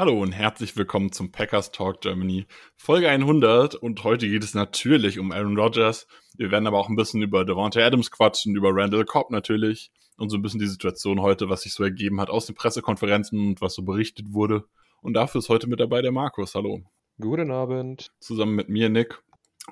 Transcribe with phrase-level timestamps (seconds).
[0.00, 2.46] Hallo und herzlich willkommen zum Packers Talk Germany,
[2.76, 3.74] Folge 100.
[3.74, 6.06] Und heute geht es natürlich um Aaron Rodgers.
[6.36, 10.30] Wir werden aber auch ein bisschen über Devontae Adams quatschen, über Randall Cobb natürlich und
[10.30, 13.60] so ein bisschen die Situation heute, was sich so ergeben hat aus den Pressekonferenzen und
[13.60, 14.66] was so berichtet wurde.
[15.02, 16.54] Und dafür ist heute mit dabei der Markus.
[16.54, 16.84] Hallo.
[17.20, 18.12] Guten Abend.
[18.20, 19.20] Zusammen mit mir, Nick.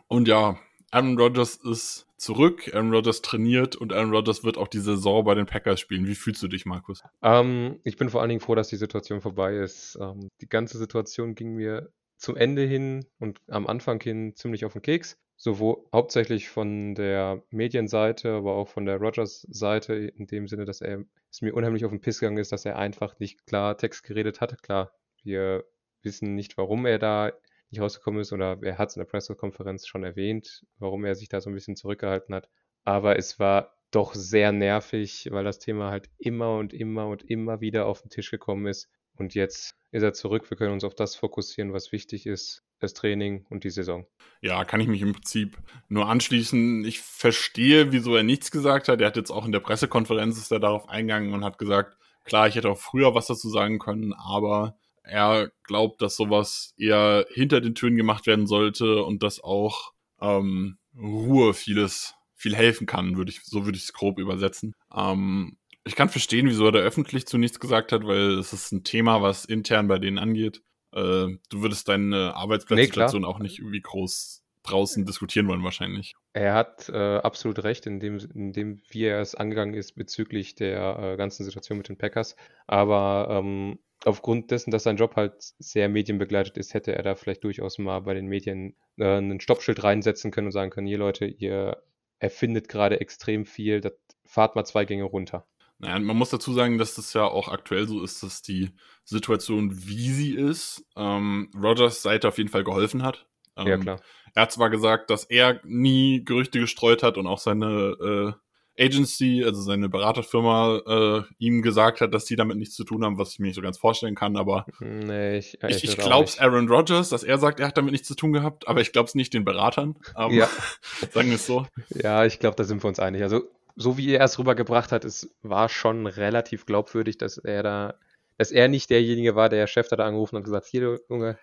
[0.09, 0.59] Und ja,
[0.91, 5.35] Aaron Rodgers ist zurück, Aaron Rodgers trainiert und Aaron Rodgers wird auch die Saison bei
[5.35, 6.07] den Packers spielen.
[6.07, 7.03] Wie fühlst du dich, Markus?
[7.23, 9.99] Ähm, ich bin vor allen Dingen froh, dass die Situation vorbei ist.
[10.01, 14.73] Ähm, die ganze Situation ging mir zum Ende hin und am Anfang hin ziemlich auf
[14.73, 15.19] den Keks.
[15.39, 21.05] Sowohl hauptsächlich von der Medienseite, aber auch von der Rogers-Seite, in dem Sinne, dass er
[21.31, 24.41] es mir unheimlich auf den Piss gegangen ist, dass er einfach nicht klar Text geredet
[24.41, 24.63] hat.
[24.63, 24.93] Klar,
[25.25, 25.67] wir
[26.03, 27.33] wissen nicht, warum er da
[27.71, 31.29] nicht rausgekommen ist oder er hat es in der Pressekonferenz schon erwähnt, warum er sich
[31.29, 32.49] da so ein bisschen zurückgehalten hat.
[32.85, 37.61] Aber es war doch sehr nervig, weil das Thema halt immer und immer und immer
[37.61, 38.89] wieder auf den Tisch gekommen ist.
[39.15, 40.49] Und jetzt ist er zurück.
[40.51, 44.07] Wir können uns auf das fokussieren, was wichtig ist, das Training und die Saison.
[44.43, 45.57] Ja, kann ich mich im Prinzip
[45.89, 46.85] nur anschließen.
[46.85, 49.01] Ich verstehe, wieso er nichts gesagt hat.
[49.01, 52.47] Er hat jetzt auch in der Pressekonferenz ist er darauf eingegangen und hat gesagt, klar,
[52.49, 54.77] ich hätte auch früher was dazu sagen können, aber
[55.07, 60.79] er glaubt, dass sowas eher hinter den Türen gemacht werden sollte und dass auch ähm,
[60.99, 64.75] Ruhe vieles viel helfen kann, würde ich, so würde ich es grob übersetzen.
[64.95, 68.73] Ähm, ich kann verstehen, wieso er da öffentlich zu nichts gesagt hat, weil es ist
[68.73, 70.63] ein Thema, was intern bei denen angeht.
[70.93, 76.15] Äh, du würdest deine Arbeitsplatzsituation nee, auch nicht irgendwie groß draußen diskutieren wollen wahrscheinlich.
[76.33, 80.57] Er hat äh, absolut recht in dem, in dem, wie er es angegangen ist bezüglich
[80.57, 82.37] der äh, ganzen Situation mit den Packers.
[82.67, 87.45] Aber ähm, aufgrund dessen, dass sein Job halt sehr medienbegleitet ist, hätte er da vielleicht
[87.45, 91.27] durchaus mal bei den Medien äh, einen Stoppschild reinsetzen können und sagen können, hier Leute,
[91.27, 91.83] ihr
[92.19, 93.93] erfindet gerade extrem viel, das,
[94.25, 95.47] fahrt mal zwei Gänge runter.
[95.79, 98.71] Naja, man muss dazu sagen, dass das ja auch aktuell so ist, dass die
[99.05, 103.27] Situation, wie sie ist, ähm, Rogers Seite auf jeden Fall geholfen hat.
[103.57, 104.01] Ähm, ja, klar.
[104.35, 108.33] Er hat zwar gesagt, dass er nie Gerüchte gestreut hat und auch seine äh,
[108.79, 113.19] Agency, also seine Beraterfirma, äh, ihm gesagt hat, dass die damit nichts zu tun haben,
[113.19, 116.39] was ich mir nicht so ganz vorstellen kann, aber nee, ich, ich, ich glaube es
[116.39, 119.09] Aaron Rodgers, dass er sagt, er hat damit nichts zu tun gehabt, aber ich glaube
[119.09, 119.97] es nicht den Beratern.
[120.15, 120.49] Aber ja.
[121.13, 121.67] sagen wir es so.
[121.91, 123.23] Ja, ich glaube, da sind wir uns einig.
[123.23, 123.43] Also,
[123.77, 127.95] so wie er es rübergebracht hat, es war schon relativ glaubwürdig, dass er da,
[128.39, 131.39] dass er nicht derjenige war, der Chef da angerufen hat und gesagt, hier, Junge,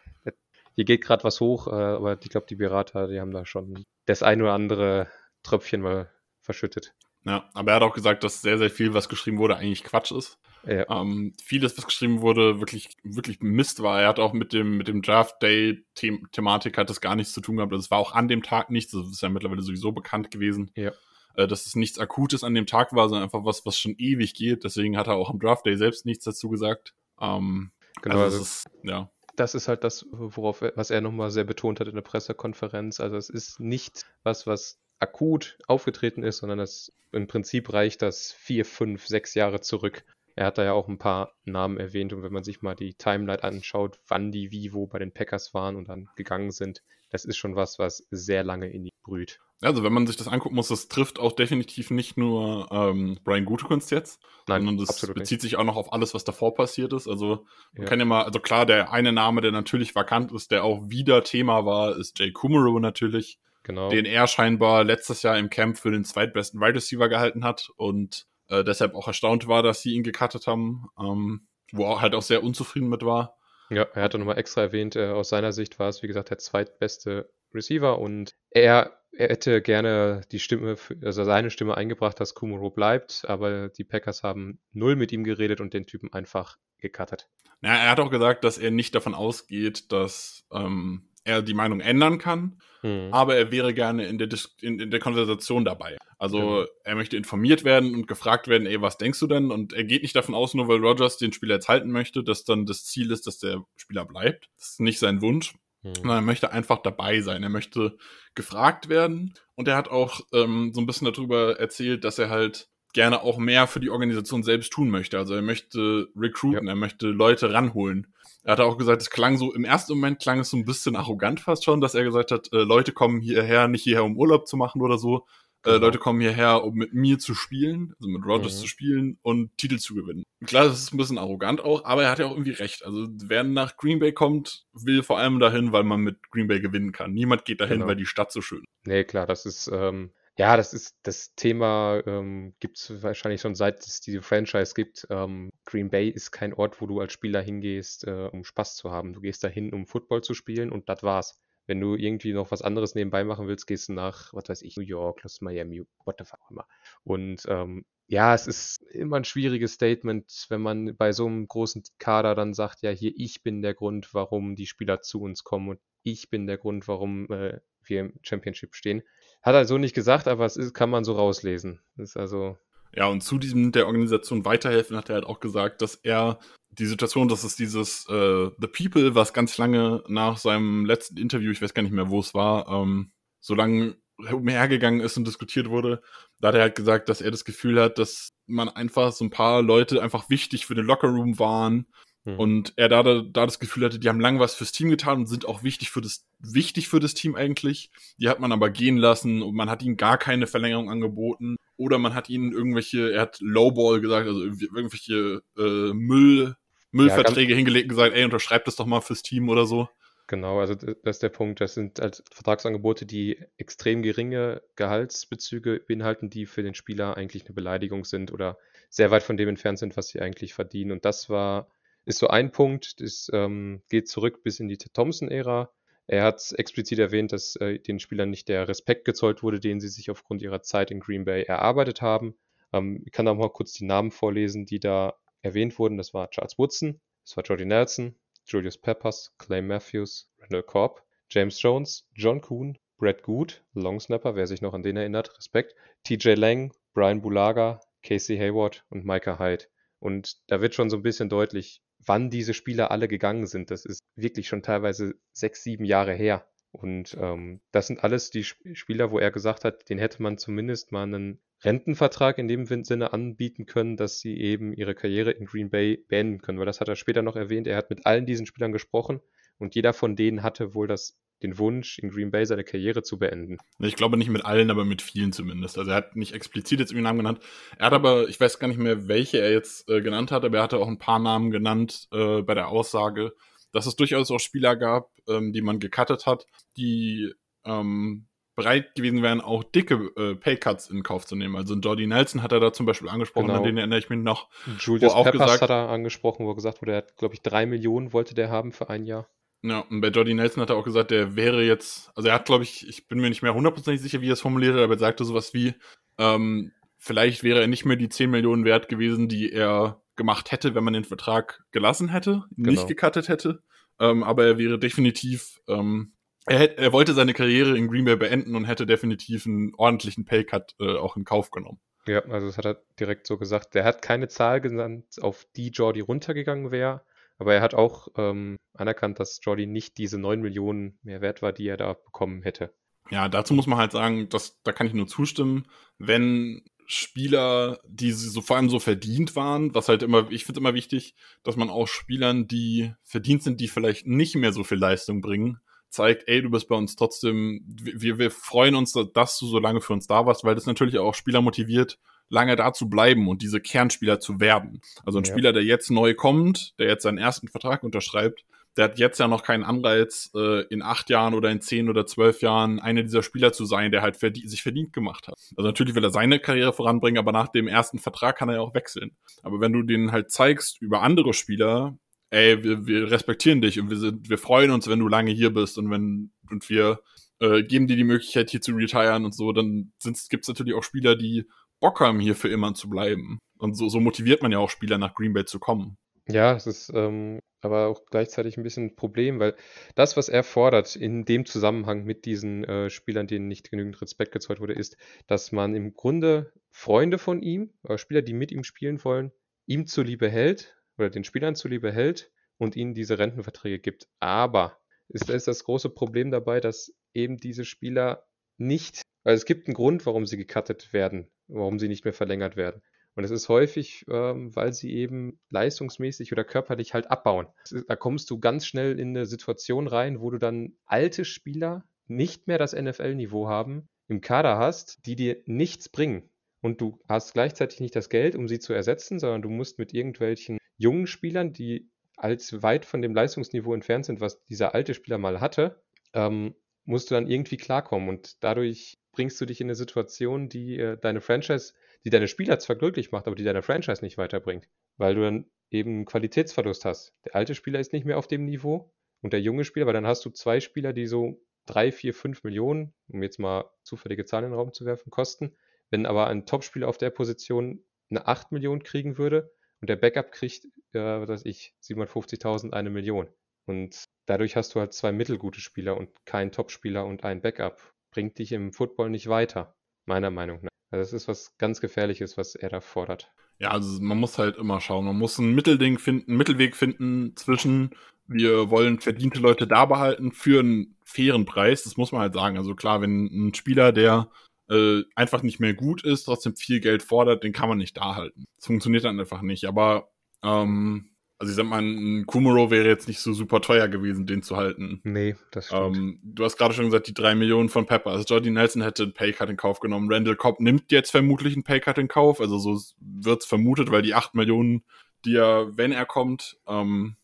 [0.76, 3.84] hier geht gerade was hoch, äh, aber ich glaube, die Berater, die haben da schon
[4.06, 5.08] das ein oder andere
[5.44, 6.10] Tröpfchen mal
[6.42, 6.94] verschüttet.
[7.26, 10.12] Ja, aber er hat auch gesagt, dass sehr, sehr viel, was geschrieben wurde, eigentlich Quatsch
[10.12, 10.38] ist.
[10.66, 10.90] Ja.
[10.90, 14.02] Ähm, vieles, was geschrieben wurde, wirklich, wirklich Mist war.
[14.02, 17.42] Er hat auch mit dem, mit dem Draft Day Thematik hat das gar nichts zu
[17.42, 17.74] tun gehabt.
[17.74, 18.94] Also es war auch an dem Tag nichts.
[18.94, 20.72] Das ist ja mittlerweile sowieso bekannt gewesen.
[20.76, 20.92] Ja.
[21.36, 24.36] Äh, dass es nichts Akutes an dem Tag war, sondern einfach was, was schon ewig
[24.36, 24.64] geht.
[24.64, 26.94] Deswegen hat er auch am Draft Day selbst nichts dazu gesagt.
[27.20, 28.20] Ähm, genau.
[28.20, 29.10] Also, also ist, ja.
[29.36, 33.00] Das ist halt das, worauf er, was er nochmal sehr betont hat in der Pressekonferenz.
[33.00, 38.32] Also es ist nicht was, was akut aufgetreten ist, sondern es im Prinzip reicht das
[38.32, 40.04] vier, fünf, sechs Jahre zurück.
[40.36, 42.96] Er hat da ja auch ein paar Namen erwähnt und wenn man sich mal die
[42.96, 46.82] Timeline anschaut, wann die wie wo bei den Packers waren und dann gegangen sind,
[47.12, 49.40] das ist schon was, was sehr lange in die brüht.
[49.62, 53.46] Also wenn man sich das angucken muss, das trifft auch definitiv nicht nur ähm, Brian
[53.46, 57.08] Gutekunst jetzt, Nein, sondern das bezieht sich auch noch auf alles, was davor passiert ist.
[57.08, 57.86] Also man ja.
[57.86, 61.24] kann ja mal, also klar, der eine Name, der natürlich vakant ist, der auch wieder
[61.24, 63.90] Thema war, ist Jay Kumaro natürlich genau.
[63.90, 68.26] den er scheinbar letztes Jahr im Camp für den zweitbesten Wide Receiver gehalten hat und
[68.50, 72.22] äh, deshalb auch erstaunt war, dass sie ihn gecuttet haben, ähm, wo er halt auch
[72.22, 73.38] sehr unzufrieden mit war.
[73.70, 76.38] Ja, er hatte nochmal extra erwähnt, äh, aus seiner Sicht war es, wie gesagt, der
[76.38, 82.36] zweitbeste Receiver und er, er hätte gerne die Stimme, für, also seine Stimme eingebracht, dass
[82.36, 87.30] Kumuro bleibt, aber die Packers haben null mit ihm geredet und den Typen einfach gecuttet.
[87.62, 91.80] Ja, er hat auch gesagt, dass er nicht davon ausgeht, dass ähm, er die Meinung
[91.80, 93.10] ändern kann, mhm.
[93.12, 95.98] aber er wäre gerne in der, Dis in, in der Konversation dabei.
[96.18, 96.68] Also mhm.
[96.84, 99.52] er möchte informiert werden und gefragt werden, ey, was denkst du denn?
[99.52, 102.44] Und er geht nicht davon aus, nur weil Rogers den Spieler jetzt halten möchte, dass
[102.44, 104.50] dann das Ziel ist, dass der Spieler bleibt.
[104.58, 105.54] Das ist nicht sein Wunsch.
[105.84, 105.96] Mhm.
[105.96, 107.44] Sondern er möchte einfach dabei sein.
[107.44, 107.98] Er möchte
[108.36, 109.34] gefragt werden.
[109.56, 113.38] Und er hat auch ähm, so ein bisschen darüber erzählt, dass er halt gerne auch
[113.38, 115.18] mehr für die Organisation selbst tun möchte.
[115.18, 116.72] Also er möchte recruiten, ja.
[116.72, 118.08] er möchte Leute ranholen.
[118.44, 120.96] Er hat auch gesagt, es klang so, im ersten Moment klang es so ein bisschen
[120.96, 124.48] arrogant fast schon, dass er gesagt hat, äh, Leute kommen hierher, nicht hierher, um Urlaub
[124.48, 125.26] zu machen oder so.
[125.64, 125.76] Äh, genau.
[125.76, 128.60] Äh, Leute kommen hierher, um mit mir zu spielen, also mit Rogers mhm.
[128.60, 130.24] zu spielen und Titel zu gewinnen.
[130.46, 132.86] Klar, das ist ein bisschen arrogant auch, aber er hat ja auch irgendwie recht.
[132.86, 136.60] Also wer nach Green Bay kommt, will vor allem dahin, weil man mit Green Bay
[136.60, 137.14] gewinnen kann.
[137.14, 137.88] Niemand geht dahin, genau.
[137.88, 138.88] weil die Stadt so schön ist.
[138.88, 143.54] Nee, klar, das ist, ähm, ja, das ist das Thema, ähm, gibt es wahrscheinlich schon
[143.56, 145.06] seit es diese Franchise gibt.
[145.10, 148.92] Ähm, Green Bay ist kein Ort, wo du als Spieler hingehst, äh, um Spaß zu
[148.92, 149.14] haben.
[149.14, 151.40] Du gehst dahin, um Football zu spielen und das war's.
[151.68, 154.76] Wenn du irgendwie noch was anderes nebenbei machen willst, gehst du nach, was weiß ich,
[154.76, 156.68] New York, Los Miami, what the fuck immer.
[157.04, 161.84] Und ähm, ja, es ist immer ein schwieriges Statement, wenn man bei so einem großen
[162.00, 165.70] Kader dann sagt, ja, hier, ich bin der Grund, warum die Spieler zu uns kommen
[165.70, 169.04] und ich bin der Grund, warum äh, wir im Championship stehen.
[169.44, 171.80] Hat er so nicht gesagt, aber es ist, kann man so rauslesen.
[171.98, 172.58] Ist also
[172.96, 176.86] ja, und zu diesem der Organisation weiterhelfen hat er halt auch gesagt, dass er die
[176.86, 181.62] Situation, dass es dieses äh, The People, was ganz lange nach seinem letzten Interview, ich
[181.62, 183.98] weiß gar nicht mehr, wo es war, ähm, so lange
[184.32, 186.02] umhergegangen ist und diskutiert wurde,
[186.40, 189.32] da hat er halt gesagt, dass er das Gefühl hat, dass man einfach so ein
[189.32, 191.88] paar Leute einfach wichtig für den Lockerroom waren
[192.26, 192.40] hm.
[192.40, 195.20] und er da, da, da das Gefühl hatte, die haben lang was fürs Team getan
[195.20, 197.90] und sind auch wichtig für das wichtig für das Team eigentlich.
[198.18, 202.00] Die hat man aber gehen lassen und man hat ihnen gar keine Verlängerung angeboten oder
[202.00, 206.56] man hat ihnen irgendwelche, er hat Lowball gesagt, also irgendwelche äh, Müll
[206.94, 209.90] Müllverträge ja, hingelegt und gesagt, ey, unterschreibt das doch mal fürs Team oder so.
[210.28, 211.60] Genau, also das ist der Punkt.
[211.60, 217.56] Das sind halt Vertragsangebote, die extrem geringe Gehaltsbezüge beinhalten, die für den Spieler eigentlich eine
[217.56, 218.58] Beleidigung sind oder
[218.90, 220.92] sehr weit von dem entfernt sind, was sie eigentlich verdienen.
[220.92, 221.68] Und das war,
[222.06, 225.72] ist so ein Punkt, das ähm, geht zurück bis in die Thompson-Ära.
[226.08, 229.88] Er hat explizit erwähnt, dass äh, den Spielern nicht der Respekt gezollt wurde, den sie
[229.88, 232.36] sich aufgrund ihrer Zeit in Green Bay erarbeitet haben.
[232.74, 235.98] Ähm, ich kann da mal kurz die Namen vorlesen, die da erwähnt wurden.
[235.98, 238.16] Das war Charles Woodson, das war Jordy Nelson,
[238.46, 244.48] Julius Peppers, Clay Matthews, Randall Cobb, James Jones, John Kuhn, Brad Good, Long Snapper, wer
[244.48, 245.74] sich noch an den erinnert, Respekt,
[246.04, 249.66] TJ Lang, Brian Bulaga, Casey Hayward und Micah Hyde.
[250.00, 253.72] Und da wird schon so ein bisschen deutlich, wann diese Spieler alle gegangen sind.
[253.72, 256.48] Das ist wirklich schon teilweise sechs, sieben Jahre her.
[256.72, 260.92] Und ähm, das sind alles die Spieler, wo er gesagt hat, den hätte man zumindest
[260.92, 265.70] mal einen Rentenvertrag in dem Sinne anbieten können, dass sie eben ihre Karriere in Green
[265.70, 266.58] Bay beenden können.
[266.58, 267.68] Weil das hat er später noch erwähnt.
[267.68, 269.22] Er hat mit allen diesen Spielern gesprochen
[269.58, 273.20] und jeder von denen hatte wohl das, den Wunsch, in Green Bay seine Karriere zu
[273.20, 273.58] beenden.
[273.80, 275.78] Ich glaube nicht mit allen, aber mit vielen zumindest.
[275.78, 277.40] Also er hat nicht explizit jetzt irgendwie Namen genannt.
[277.78, 280.58] Er hat aber, ich weiß gar nicht mehr, welche er jetzt äh, genannt hat, aber
[280.58, 283.34] er hatte auch ein paar Namen genannt äh, bei der Aussage,
[283.72, 286.48] dass es durchaus auch Spieler gab, ähm, die man gecuttet hat,
[286.78, 287.34] die
[287.66, 291.56] ähm, bereit gewesen wären, auch dicke äh, Paycuts in Kauf zu nehmen.
[291.56, 293.60] Also Jordi Nelson hat er da zum Beispiel angesprochen, genau.
[293.60, 294.50] an den erinnere ich mich noch.
[294.80, 297.42] Julius auch Peppers gesagt, hat er angesprochen, wo er gesagt wurde, er hat, glaube ich,
[297.42, 299.28] drei Millionen wollte der haben für ein Jahr.
[299.64, 302.46] Ja, und bei Jordi Nelson hat er auch gesagt, der wäre jetzt, also er hat,
[302.46, 304.96] glaube ich, ich bin mir nicht mehr hundertprozentig sicher, wie er es formuliert hat, aber
[304.96, 305.74] er sagte sowas wie,
[306.18, 310.76] ähm, vielleicht wäre er nicht mehr die 10 Millionen wert gewesen, die er gemacht hätte,
[310.76, 312.72] wenn man den Vertrag gelassen hätte, genau.
[312.72, 313.64] nicht gecuttet hätte.
[314.00, 316.14] Ähm, aber er wäre definitiv ähm,
[316.46, 320.26] er, hätte, er wollte seine Karriere in Green Bay beenden und hätte definitiv einen ordentlichen
[320.26, 321.80] Paycut äh, auch in Kauf genommen.
[322.06, 323.76] Ja, also das hat er direkt so gesagt.
[323.76, 327.06] Der hat keine Zahl genannt, auf die Jordi runtergegangen wäre,
[327.44, 331.52] aber er hat auch ähm, anerkannt, dass Jordi nicht diese 9 Millionen mehr wert war,
[331.52, 332.74] die er da bekommen hätte.
[333.12, 335.68] Ja, dazu muss man halt sagen, dass, da kann ich nur zustimmen,
[335.98, 340.74] wenn Spieler, die so vor allem so verdient waren, was halt immer, ich finde immer
[340.74, 345.20] wichtig, dass man auch Spielern, die verdient sind, die vielleicht nicht mehr so viel Leistung
[345.20, 349.60] bringen, zeigt, ey, du bist bei uns trotzdem, wir, wir freuen uns, dass du so
[349.60, 352.00] lange für uns da warst, weil das natürlich auch Spieler motiviert,
[352.34, 354.82] lange da zu bleiben und diese Kernspieler zu werden.
[355.06, 355.32] Also ein ja.
[355.32, 358.44] Spieler, der jetzt neu kommt, der jetzt seinen ersten Vertrag unterschreibt,
[358.76, 362.08] der hat jetzt ja noch keinen Anreiz, äh, in acht Jahren oder in zehn oder
[362.08, 365.36] zwölf Jahren einer dieser Spieler zu sein, der halt verdient, sich verdient gemacht hat.
[365.56, 368.62] Also natürlich will er seine Karriere voranbringen, aber nach dem ersten Vertrag kann er ja
[368.62, 369.12] auch wechseln.
[369.44, 372.00] Aber wenn du den halt zeigst über andere Spieler,
[372.32, 375.54] ey, wir, wir respektieren dich und wir sind, wir freuen uns, wenn du lange hier
[375.54, 377.00] bist und wenn, und wir
[377.40, 379.92] äh, geben dir die Möglichkeit, hier zu retiren und so, dann
[380.30, 381.46] gibt es natürlich auch Spieler, die
[381.84, 383.40] Bock haben, hier für immer zu bleiben.
[383.58, 385.98] Und so, so motiviert man ja auch Spieler, nach Green Bay zu kommen.
[386.30, 389.54] Ja, es ist ähm, aber auch gleichzeitig ein bisschen ein Problem, weil
[389.94, 394.32] das, was er fordert in dem Zusammenhang mit diesen äh, Spielern, denen nicht genügend Respekt
[394.32, 394.96] gezollt wurde, ist,
[395.28, 399.34] dass man im Grunde Freunde von ihm, äh, Spieler, die mit ihm spielen wollen,
[399.66, 404.08] ihm zuliebe hält, oder den Spielern zuliebe hält und ihnen diese Rentenverträge gibt.
[404.22, 408.26] Aber ist, ist das große Problem dabei, dass eben diese Spieler
[408.58, 412.56] nicht, weil es gibt einen Grund, warum sie gecuttet werden, warum sie nicht mehr verlängert
[412.56, 412.82] werden.
[413.16, 417.48] Und es ist häufig, ähm, weil sie eben leistungsmäßig oder körperlich halt abbauen.
[417.88, 422.48] Da kommst du ganz schnell in eine Situation rein, wo du dann alte Spieler nicht
[422.48, 426.30] mehr das NFL-Niveau haben, im Kader hast, die dir nichts bringen.
[426.62, 429.94] Und du hast gleichzeitig nicht das Geld, um sie zu ersetzen, sondern du musst mit
[429.94, 435.18] irgendwelchen jungen Spielern, die als weit von dem Leistungsniveau entfernt sind, was dieser alte Spieler
[435.18, 435.82] mal hatte,
[436.14, 436.56] ähm,
[436.86, 438.10] musst du dann irgendwie klarkommen.
[438.10, 442.60] Und dadurch bringst du dich in eine Situation, die äh, deine Franchise, die deine Spieler
[442.60, 444.68] zwar glücklich macht, aber die deine Franchise nicht weiterbringt.
[444.98, 447.14] Weil du dann eben einen Qualitätsverlust hast.
[447.26, 450.08] Der alte Spieler ist nicht mehr auf dem Niveau und der junge Spieler, weil dann
[450.08, 454.46] hast du zwei Spieler, die so drei, vier, fünf Millionen, um jetzt mal zufällige Zahlen
[454.46, 455.56] in den Raum zu werfen, kosten.
[455.90, 460.32] Wenn aber ein Topspieler auf der Position eine 8 Millionen kriegen würde und der Backup
[460.32, 463.30] kriegt, äh, was weiß ich, 750.000, eine Million.
[463.66, 467.93] Und dadurch hast du halt zwei mittelgute Spieler und keinen Topspieler und ein Backup.
[468.14, 470.70] Bringt dich im Football nicht weiter, meiner Meinung nach.
[470.92, 473.32] Also das ist was ganz Gefährliches, was er da fordert.
[473.60, 475.06] Ja, also man muss halt immer schauen.
[475.06, 477.96] Man muss ein Mittelding finden, einen Mittelweg finden zwischen,
[478.28, 481.84] wir wollen verdiente Leute da behalten für einen fairen Preis.
[481.84, 482.58] Das muss man halt sagen.
[482.58, 484.30] Also klar, wenn ein Spieler, der
[484.70, 488.16] äh, einfach nicht mehr gut ist, trotzdem viel Geld fordert, den kann man nicht da
[488.16, 488.46] halten.
[488.58, 489.66] Das funktioniert dann einfach nicht.
[489.66, 490.10] Aber
[490.44, 491.13] ähm,
[491.44, 494.56] also ich sag mal, ein Kumaro wäre jetzt nicht so super teuer gewesen, den zu
[494.56, 495.02] halten.
[495.04, 495.98] Nee, das stimmt.
[495.98, 498.12] Ähm, du hast gerade schon gesagt, die drei Millionen von Pepper.
[498.12, 500.10] Also Jordi Nelson hätte einen Paycut in Kauf genommen.
[500.10, 502.40] Randall Cobb nimmt jetzt vermutlich einen Paycut in Kauf.
[502.40, 504.86] Also so wird's vermutet, weil die acht Millionen,
[505.26, 507.18] die er, wenn er kommt, ähm,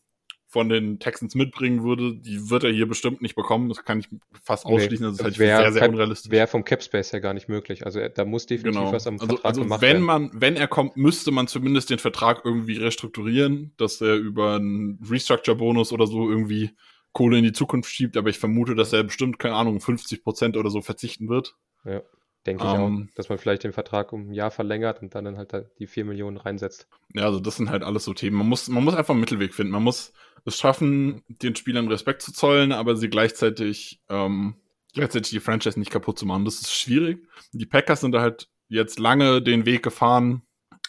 [0.50, 3.68] von den Texans mitbringen würde, die wird er hier bestimmt nicht bekommen.
[3.68, 4.08] Das kann ich
[4.42, 5.06] fast ausschließen.
[5.06, 6.32] Nee, das ist halt wär, sehr, sehr unrealistisch.
[6.32, 7.86] Wäre vom Capspace ja gar nicht möglich.
[7.86, 8.92] Also da muss definitiv Genau.
[8.92, 10.04] was am also, Vertrag also gemacht wenn werden.
[10.04, 14.98] man, wenn er kommt, müsste man zumindest den Vertrag irgendwie restrukturieren, dass er über einen
[15.08, 16.70] Restructure-Bonus oder so irgendwie
[17.12, 18.16] Kohle in die Zukunft schiebt.
[18.16, 21.54] Aber ich vermute, dass er bestimmt, keine Ahnung, 50 Prozent oder so verzichten wird.
[21.84, 22.02] Ja,
[22.46, 25.24] denke ich Ähm, auch, dass man vielleicht den Vertrag um ein Jahr verlängert und dann,
[25.24, 26.88] dann halt da die 4 Millionen reinsetzt.
[27.14, 28.36] Ja, also das sind halt alles so Themen.
[28.36, 29.72] Man muss, man muss einfach einen Mittelweg finden.
[29.72, 30.12] Man muss
[30.44, 34.56] es schaffen, den Spielern Respekt zu zollen, aber sie gleichzeitig, ähm,
[34.94, 36.44] gleichzeitig die Franchise nicht kaputt zu machen.
[36.44, 37.26] Das ist schwierig.
[37.52, 40.42] Die Packers sind da halt jetzt lange den Weg gefahren,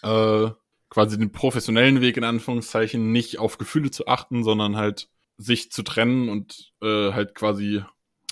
[0.03, 0.50] äh,
[0.89, 5.84] quasi den professionellen Weg in Anführungszeichen, nicht auf Gefühle zu achten, sondern halt sich zu
[5.84, 7.84] trennen und äh, halt quasi,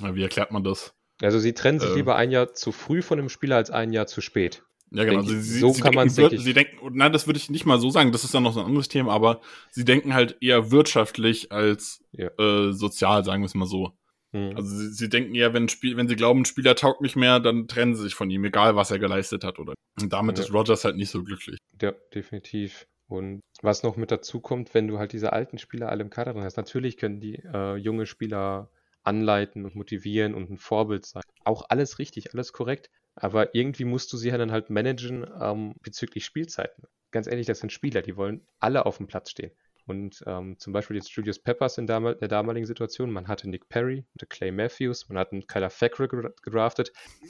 [0.02, 0.94] wie erklärt man das?
[1.22, 1.96] Also sie trennen sich Äh.
[1.96, 4.64] lieber ein Jahr zu früh von dem Spieler als ein Jahr zu spät.
[4.92, 5.22] Ja, genau.
[5.22, 6.44] Sie, ich- sie, so sie kann denken, man's, wir- denke ich.
[6.44, 8.60] Sie denken, nein, das würde ich nicht mal so sagen, das ist dann noch so
[8.62, 12.30] ein anderes Thema, aber sie denken halt eher wirtschaftlich als Ja.
[12.40, 13.92] äh, sozial, sagen wir es mal so.
[14.32, 14.54] Hm.
[14.56, 17.40] Also sie, sie denken eher, wenn, Spiel, wenn sie glauben, ein Spieler taugt nicht mehr,
[17.40, 19.60] dann trennen sie sich von ihm, egal was er geleistet hat.
[19.60, 19.74] Oder.
[20.02, 20.44] Und damit Ja.
[20.44, 21.58] ist Rogers halt nicht so glücklich.
[21.82, 22.86] Ja, definitiv.
[23.08, 26.34] Und was noch mit dazu kommt, wenn du halt diese alten Spieler alle im Kader
[26.34, 28.70] drin hast, natürlich können die äh, junge Spieler
[29.04, 31.24] anleiten und motivieren und ein Vorbild sein.
[31.44, 32.90] Auch alles richtig, alles korrekt.
[33.16, 36.84] Aber irgendwie musst du sie dann halt managen ähm, bezüglich Spielzeiten.
[37.12, 39.52] Ganz ehrlich, das sind Spieler, die wollen alle auf dem Platz stehen.
[39.88, 43.70] Und ähm, zum Beispiel jetzt Julius Peppers in damal der damaligen Situation, man hatte Nick
[43.70, 46.94] Perry, hatte Clay Matthews, man hat einen Kyler Fackrell gedra- gedraftet.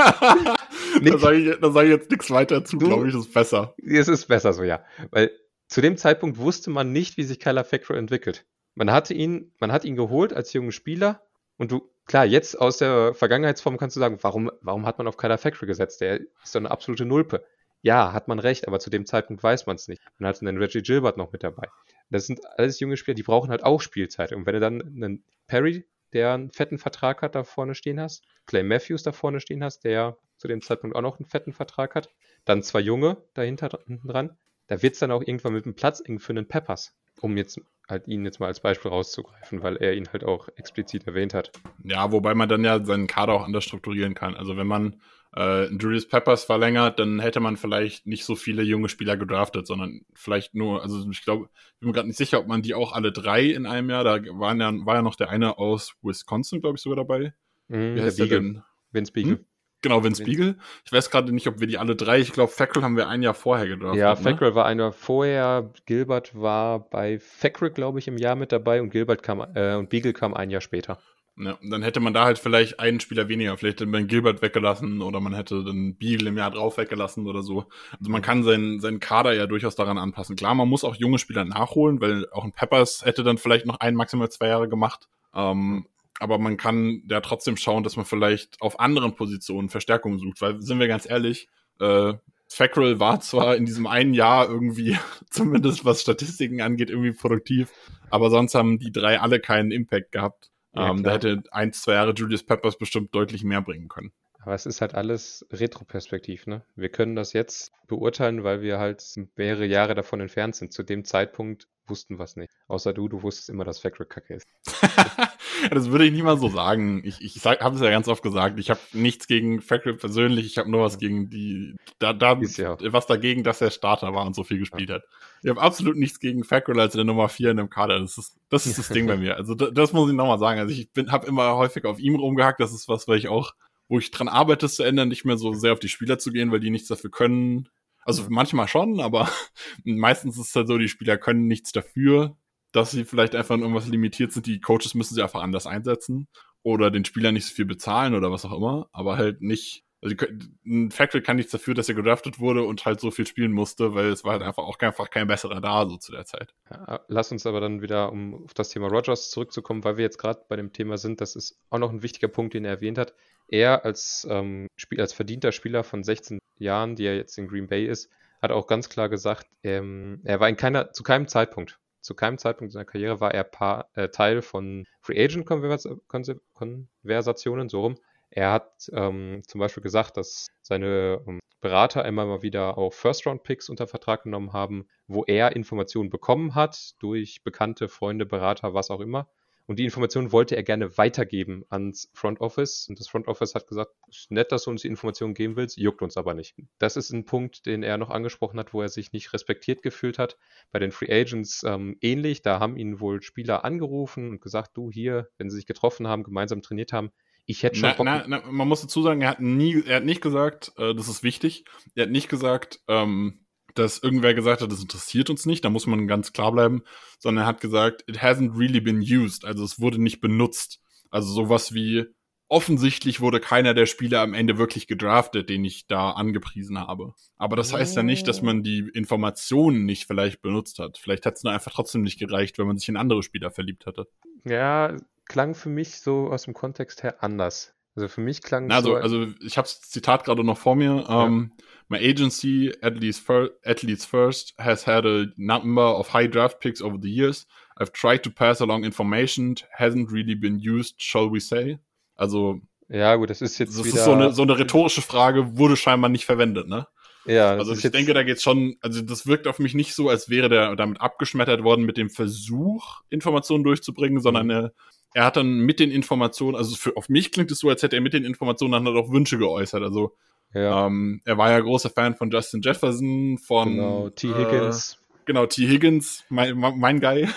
[1.00, 3.74] Nick, da sage ich, da sag ich jetzt nichts weiter zu, glaube ich, ist besser.
[3.82, 4.84] Es ist besser so, ja.
[5.10, 5.30] Weil
[5.68, 8.44] zu dem Zeitpunkt wusste man nicht, wie sich Kyler Fackrell entwickelt.
[8.74, 11.22] Man hatte ihn, man hat ihn geholt als jungen Spieler
[11.56, 15.16] und du, klar, jetzt aus der Vergangenheitsform kannst du sagen, warum, warum hat man auf
[15.16, 16.00] Kyler Fackrell gesetzt?
[16.00, 17.44] Der ist doch eine absolute Nulpe.
[17.82, 20.02] Ja, hat man recht, aber zu dem Zeitpunkt weiß man es nicht.
[20.18, 21.68] Man hatte einen Reggie Gilbert noch mit dabei.
[22.10, 24.32] Das sind alles junge Spieler, die brauchen halt auch Spielzeit.
[24.32, 28.24] Und wenn du dann einen Perry, der einen fetten Vertrag hat, da vorne stehen hast,
[28.46, 31.94] Clay Matthews da vorne stehen hast, der zu dem Zeitpunkt auch noch einen fetten Vertrag
[31.94, 32.10] hat,
[32.44, 34.36] dann zwei Junge dahinter dran,
[34.66, 37.60] da wird es dann auch irgendwann mit dem Platz eng für einen Peppers, um jetzt
[37.88, 41.50] halt ihn jetzt mal als Beispiel rauszugreifen, weil er ihn halt auch explizit erwähnt hat.
[41.82, 44.36] Ja, wobei man dann ja seinen Kader auch anders strukturieren kann.
[44.36, 45.00] Also wenn man
[45.36, 50.02] äh, Julius Peppers verlängert, dann hätte man vielleicht nicht so viele junge Spieler gedraftet, sondern
[50.14, 52.92] vielleicht nur, also ich glaube, ich bin mir gerade nicht sicher, ob man die auch
[52.92, 56.60] alle drei in einem Jahr, da waren ja, war ja noch der eine aus Wisconsin,
[56.60, 57.34] glaube ich, sogar dabei.
[57.68, 58.62] Mhm, Wie heißt der Beagle, denn?
[58.92, 59.32] Vince Beagle.
[59.32, 59.44] Hm?
[59.82, 60.56] Genau, Vince Beagle.
[60.84, 63.22] Ich weiß gerade nicht, ob wir die alle drei, ich glaube, Fackrell haben wir ein
[63.22, 64.00] Jahr vorher gedraftet.
[64.00, 64.16] Ja, ne?
[64.16, 68.90] Fackrell war einer vorher, Gilbert war bei Fackrell, glaube ich, im Jahr mit dabei und
[68.90, 70.98] Gilbert kam, äh, und Beagle kam ein Jahr später.
[71.42, 73.56] Ja, und dann hätte man da halt vielleicht einen Spieler weniger.
[73.56, 77.42] Vielleicht hätte man Gilbert weggelassen oder man hätte den Beagle im Jahr drauf weggelassen oder
[77.42, 77.64] so.
[77.98, 80.36] Also man kann seinen, seinen Kader ja durchaus daran anpassen.
[80.36, 83.80] Klar, man muss auch junge Spieler nachholen, weil auch ein Peppers hätte dann vielleicht noch
[83.80, 85.08] ein, maximal zwei Jahre gemacht.
[85.34, 85.86] Ähm,
[86.20, 90.60] aber man kann ja trotzdem schauen, dass man vielleicht auf anderen Positionen Verstärkung sucht, weil
[90.62, 91.48] sind wir ganz ehrlich,
[91.80, 92.14] äh,
[92.52, 94.98] Fackrell war zwar in diesem einen Jahr irgendwie,
[95.30, 97.72] zumindest was Statistiken angeht, irgendwie produktiv,
[98.10, 100.50] aber sonst haben die drei alle keinen Impact gehabt.
[100.74, 104.12] Ja, ähm, da hätte ein, zwei Jahre Julius Peppers bestimmt deutlich mehr bringen können.
[104.42, 106.62] Aber es ist halt alles Retroperspektiv, ne?
[106.74, 109.02] Wir können das jetzt beurteilen, weil wir halt
[109.36, 110.72] mehrere Jahre davon entfernt sind.
[110.72, 112.52] Zu dem Zeitpunkt wussten wir es nicht.
[112.66, 114.46] Außer du, du wusstest immer, dass Factory kacke ist.
[115.70, 117.02] das würde ich nicht mal so sagen.
[117.04, 118.58] Ich, ich habe es ja ganz oft gesagt.
[118.58, 120.46] Ich habe nichts gegen Factory persönlich.
[120.46, 122.76] Ich habe nur was gegen die, da, da ja.
[122.92, 124.96] was dagegen, dass er Starter war und so viel gespielt ja.
[124.96, 125.04] hat.
[125.42, 128.00] Ich habe absolut nichts gegen Factory als der Nummer 4 in dem Kader.
[128.00, 129.36] Das ist das, ist das Ding bei mir.
[129.36, 130.60] Also das, das muss ich nochmal sagen.
[130.60, 132.60] Also ich habe immer häufig auf ihm rumgehackt.
[132.60, 133.52] Das ist was, weil ich auch
[133.90, 136.30] wo ich dran arbeite, es zu ändern, nicht mehr so sehr auf die Spieler zu
[136.30, 137.68] gehen, weil die nichts dafür können.
[138.04, 139.28] Also manchmal schon, aber
[139.84, 142.36] meistens ist es halt so, die Spieler können nichts dafür,
[142.72, 144.46] dass sie vielleicht einfach in irgendwas limitiert sind.
[144.46, 146.28] Die Coaches müssen sie einfach anders einsetzen
[146.62, 149.84] oder den Spielern nicht so viel bezahlen oder was auch immer, aber halt nicht.
[150.02, 150.16] Also
[150.64, 153.94] ein Factory kann nichts dafür, dass er gedraftet wurde und halt so viel spielen musste,
[153.94, 156.54] weil es war halt einfach auch einfach kein besserer da so zu der Zeit.
[156.70, 160.16] Ja, lass uns aber dann wieder, um auf das Thema Rogers zurückzukommen, weil wir jetzt
[160.16, 162.96] gerade bei dem Thema sind, das ist auch noch ein wichtiger Punkt, den er erwähnt
[162.96, 163.12] hat
[163.50, 167.66] er als, ähm, Spiel, als verdienter Spieler von 16 Jahren, die er jetzt in Green
[167.66, 168.10] Bay ist,
[168.40, 172.38] hat auch ganz klar gesagt, ähm, er war in keiner, zu keinem Zeitpunkt, zu keinem
[172.38, 177.96] Zeitpunkt seiner Karriere war er paar, äh, Teil von Free Agent Konversationen, so rum.
[178.30, 183.68] Er hat ähm, zum Beispiel gesagt, dass seine ähm, Berater immer mal wieder auch First-Round-Picks
[183.68, 189.00] unter Vertrag genommen haben, wo er Informationen bekommen hat durch bekannte Freunde, Berater, was auch
[189.00, 189.28] immer.
[189.70, 192.88] Und die Informationen wollte er gerne weitergeben ans Front Office.
[192.88, 195.78] Und das Front Office hat gesagt, ist nett, dass du uns die Informationen geben willst,
[195.78, 196.56] juckt uns aber nicht.
[196.80, 200.18] Das ist ein Punkt, den er noch angesprochen hat, wo er sich nicht respektiert gefühlt
[200.18, 200.36] hat.
[200.72, 202.42] Bei den Free Agents ähm, ähnlich.
[202.42, 206.24] Da haben ihn wohl Spieler angerufen und gesagt, du hier, wenn sie sich getroffen haben,
[206.24, 207.12] gemeinsam trainiert haben,
[207.46, 207.90] ich hätte schon.
[207.98, 210.96] Na, na, na, man muss dazu sagen, er hat nie, er hat nicht gesagt, äh,
[210.96, 211.64] das ist wichtig.
[211.94, 213.39] Er hat nicht gesagt, ähm,
[213.74, 216.82] dass irgendwer gesagt hat, das interessiert uns nicht, da muss man ganz klar bleiben,
[217.18, 220.80] sondern er hat gesagt, it hasn't really been used, also es wurde nicht benutzt.
[221.10, 222.06] Also sowas wie,
[222.50, 227.14] offensichtlich wurde keiner der Spieler am Ende wirklich gedraftet, den ich da angepriesen habe.
[227.38, 230.98] Aber das heißt ja nicht, dass man die Informationen nicht vielleicht benutzt hat.
[230.98, 233.86] Vielleicht hat es nur einfach trotzdem nicht gereicht, wenn man sich in andere Spieler verliebt
[233.86, 234.08] hatte.
[234.44, 234.96] Ja,
[235.26, 237.72] klang für mich so aus dem Kontext her anders.
[237.94, 238.96] Also für mich klang es also, so.
[238.96, 241.04] Also ich habe das Zitat gerade noch vor mir.
[241.08, 241.24] Ja.
[241.24, 241.52] Um,
[241.90, 246.96] My agency, Athletes, Fir Athletes First, has had a number of high draft picks over
[246.96, 247.46] the years.
[247.78, 251.80] I've tried to pass along information, hasn't really been used, shall we say.
[252.16, 252.60] Also.
[252.88, 253.76] Ja, gut, das ist jetzt.
[253.76, 256.86] Das wieder ist so eine, so eine rhetorische Frage, wurde scheinbar nicht verwendet, ne?
[257.26, 260.30] Ja, also ich denke, da geht's schon, also das wirkt auf mich nicht so, als
[260.30, 264.50] wäre der damit abgeschmettert worden mit dem Versuch, Informationen durchzubringen, sondern mhm.
[264.50, 264.72] er,
[265.12, 267.96] er hat dann mit den Informationen, also für, auf mich klingt es so, als hätte
[267.96, 269.82] er mit den Informationen dann halt auch Wünsche geäußert.
[269.82, 270.16] Also
[270.54, 270.86] ja.
[270.86, 274.28] Ähm, er war ja großer Fan von Justin Jefferson, von genau, T.
[274.28, 274.94] Higgins.
[274.94, 275.66] Äh, genau, T.
[275.68, 277.28] Higgins, mein, mein Guy.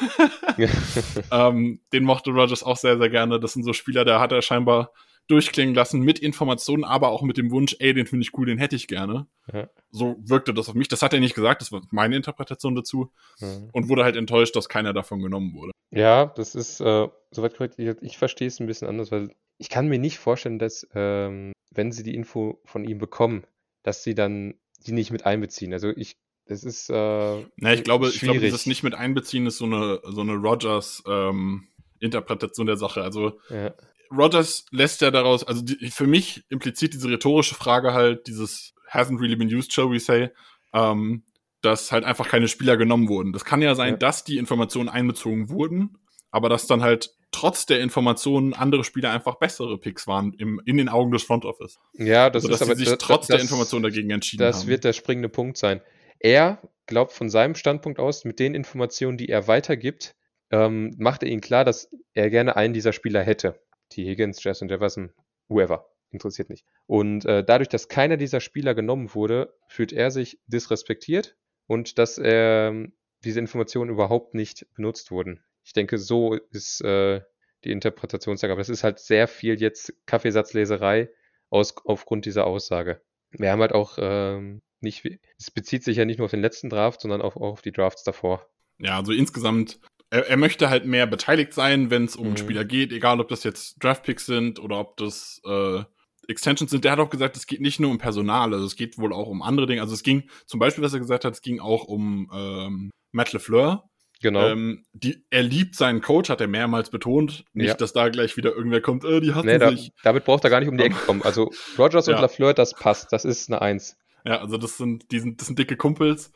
[1.32, 3.40] ähm, den mochte Rogers auch sehr, sehr gerne.
[3.40, 4.92] Das sind so Spieler, da hat er scheinbar
[5.28, 8.58] durchklingen lassen mit Informationen, aber auch mit dem Wunsch, ey, den finde ich cool, den
[8.58, 9.28] hätte ich gerne.
[9.52, 9.70] Ja.
[9.92, 10.88] So wirkte das auf mich.
[10.88, 13.12] Das hat er nicht gesagt, das war meine Interpretation dazu.
[13.40, 13.60] Ja.
[13.72, 15.72] Und wurde halt enttäuscht, dass keiner davon genommen wurde.
[15.92, 17.76] Ja, das ist äh, soweit korrekt.
[17.78, 21.54] Ich, ich verstehe es ein bisschen anders, weil ich kann mir nicht vorstellen, dass, ähm,
[21.72, 23.46] wenn sie die Info von ihm bekommen,
[23.84, 24.56] dass sie dann
[24.86, 25.72] die nicht mit einbeziehen.
[25.72, 26.90] Also ich, das ist.
[26.90, 28.16] Äh, Na, ich glaube, schwierig.
[28.16, 31.68] ich glaube, dieses nicht mit einbeziehen ist so eine, so eine Rogers ähm,
[32.00, 33.02] Interpretation der Sache.
[33.02, 33.74] Also ja.
[34.16, 39.20] Rogers lässt ja daraus, also die, für mich impliziert diese rhetorische Frage halt, dieses hasn't
[39.20, 40.30] really been used, shall we say,
[40.74, 41.24] ähm,
[41.62, 43.34] dass halt einfach keine Spieler genommen wurden.
[43.34, 43.98] Das kann ja sein, ja.
[43.98, 45.98] dass die Informationen einbezogen wurden,
[46.32, 50.78] aber dass dann halt trotz der Informationen andere Spieler einfach bessere Picks waren im, in
[50.78, 51.80] den Augen des Front Office.
[51.94, 54.62] Ja, das also, ist aber sich das, trotz das, der Informationen dagegen entschieden das haben.
[54.62, 55.82] Das wird der springende Punkt sein.
[56.20, 60.16] Er glaubt von seinem Standpunkt aus, mit den Informationen, die er weitergibt,
[60.52, 63.60] ähm, macht er ihnen klar, dass er gerne einen dieser Spieler hätte.
[63.94, 64.06] T.
[64.06, 65.12] Higgins, Justin Jefferson,
[65.48, 65.90] whoever.
[66.12, 66.66] Interessiert nicht.
[66.86, 72.20] Und äh, dadurch, dass keiner dieser Spieler genommen wurde, fühlt er sich disrespektiert und dass
[72.20, 72.88] äh,
[73.24, 75.44] diese Informationen überhaupt nicht benutzt wurden.
[75.64, 77.22] Ich denke, so ist äh,
[77.64, 78.52] die Interpretationssage.
[78.52, 81.10] Aber es ist halt sehr viel jetzt Kaffeesatzleserei
[81.50, 83.02] aus, aufgrund dieser Aussage.
[83.32, 85.06] Wir haben halt auch ähm, nicht,
[85.38, 87.72] es bezieht sich ja nicht nur auf den letzten Draft, sondern auch, auch auf die
[87.72, 88.48] Drafts davor.
[88.80, 89.80] Ja, also insgesamt,
[90.14, 92.38] er, er möchte halt mehr beteiligt sein, wenn es um mhm.
[92.38, 95.82] Spieler geht, egal ob das jetzt Draftpicks sind oder ob das äh,
[96.28, 96.84] Extensions sind.
[96.84, 99.28] Der hat auch gesagt, es geht nicht nur um Personal, also es geht wohl auch
[99.28, 99.82] um andere Dinge.
[99.82, 103.34] Also es ging zum Beispiel, was er gesagt hat, es ging auch um ähm, Matt
[103.34, 103.90] LeFleur,
[104.22, 104.48] Genau.
[104.48, 107.44] Ähm, die, er liebt seinen Coach, hat er mehrmals betont.
[107.52, 107.74] Nicht, ja.
[107.74, 109.92] dass da gleich wieder irgendwer kommt, äh, die hatten nee, da, sich.
[110.02, 111.22] Damit braucht er gar nicht um die Ecke kommen.
[111.24, 112.22] Also Rogers und ja.
[112.22, 113.12] LaFleur, das passt.
[113.12, 113.98] Das ist eine Eins.
[114.26, 116.32] Ja, also das sind, die sind, das sind dicke Kumpels.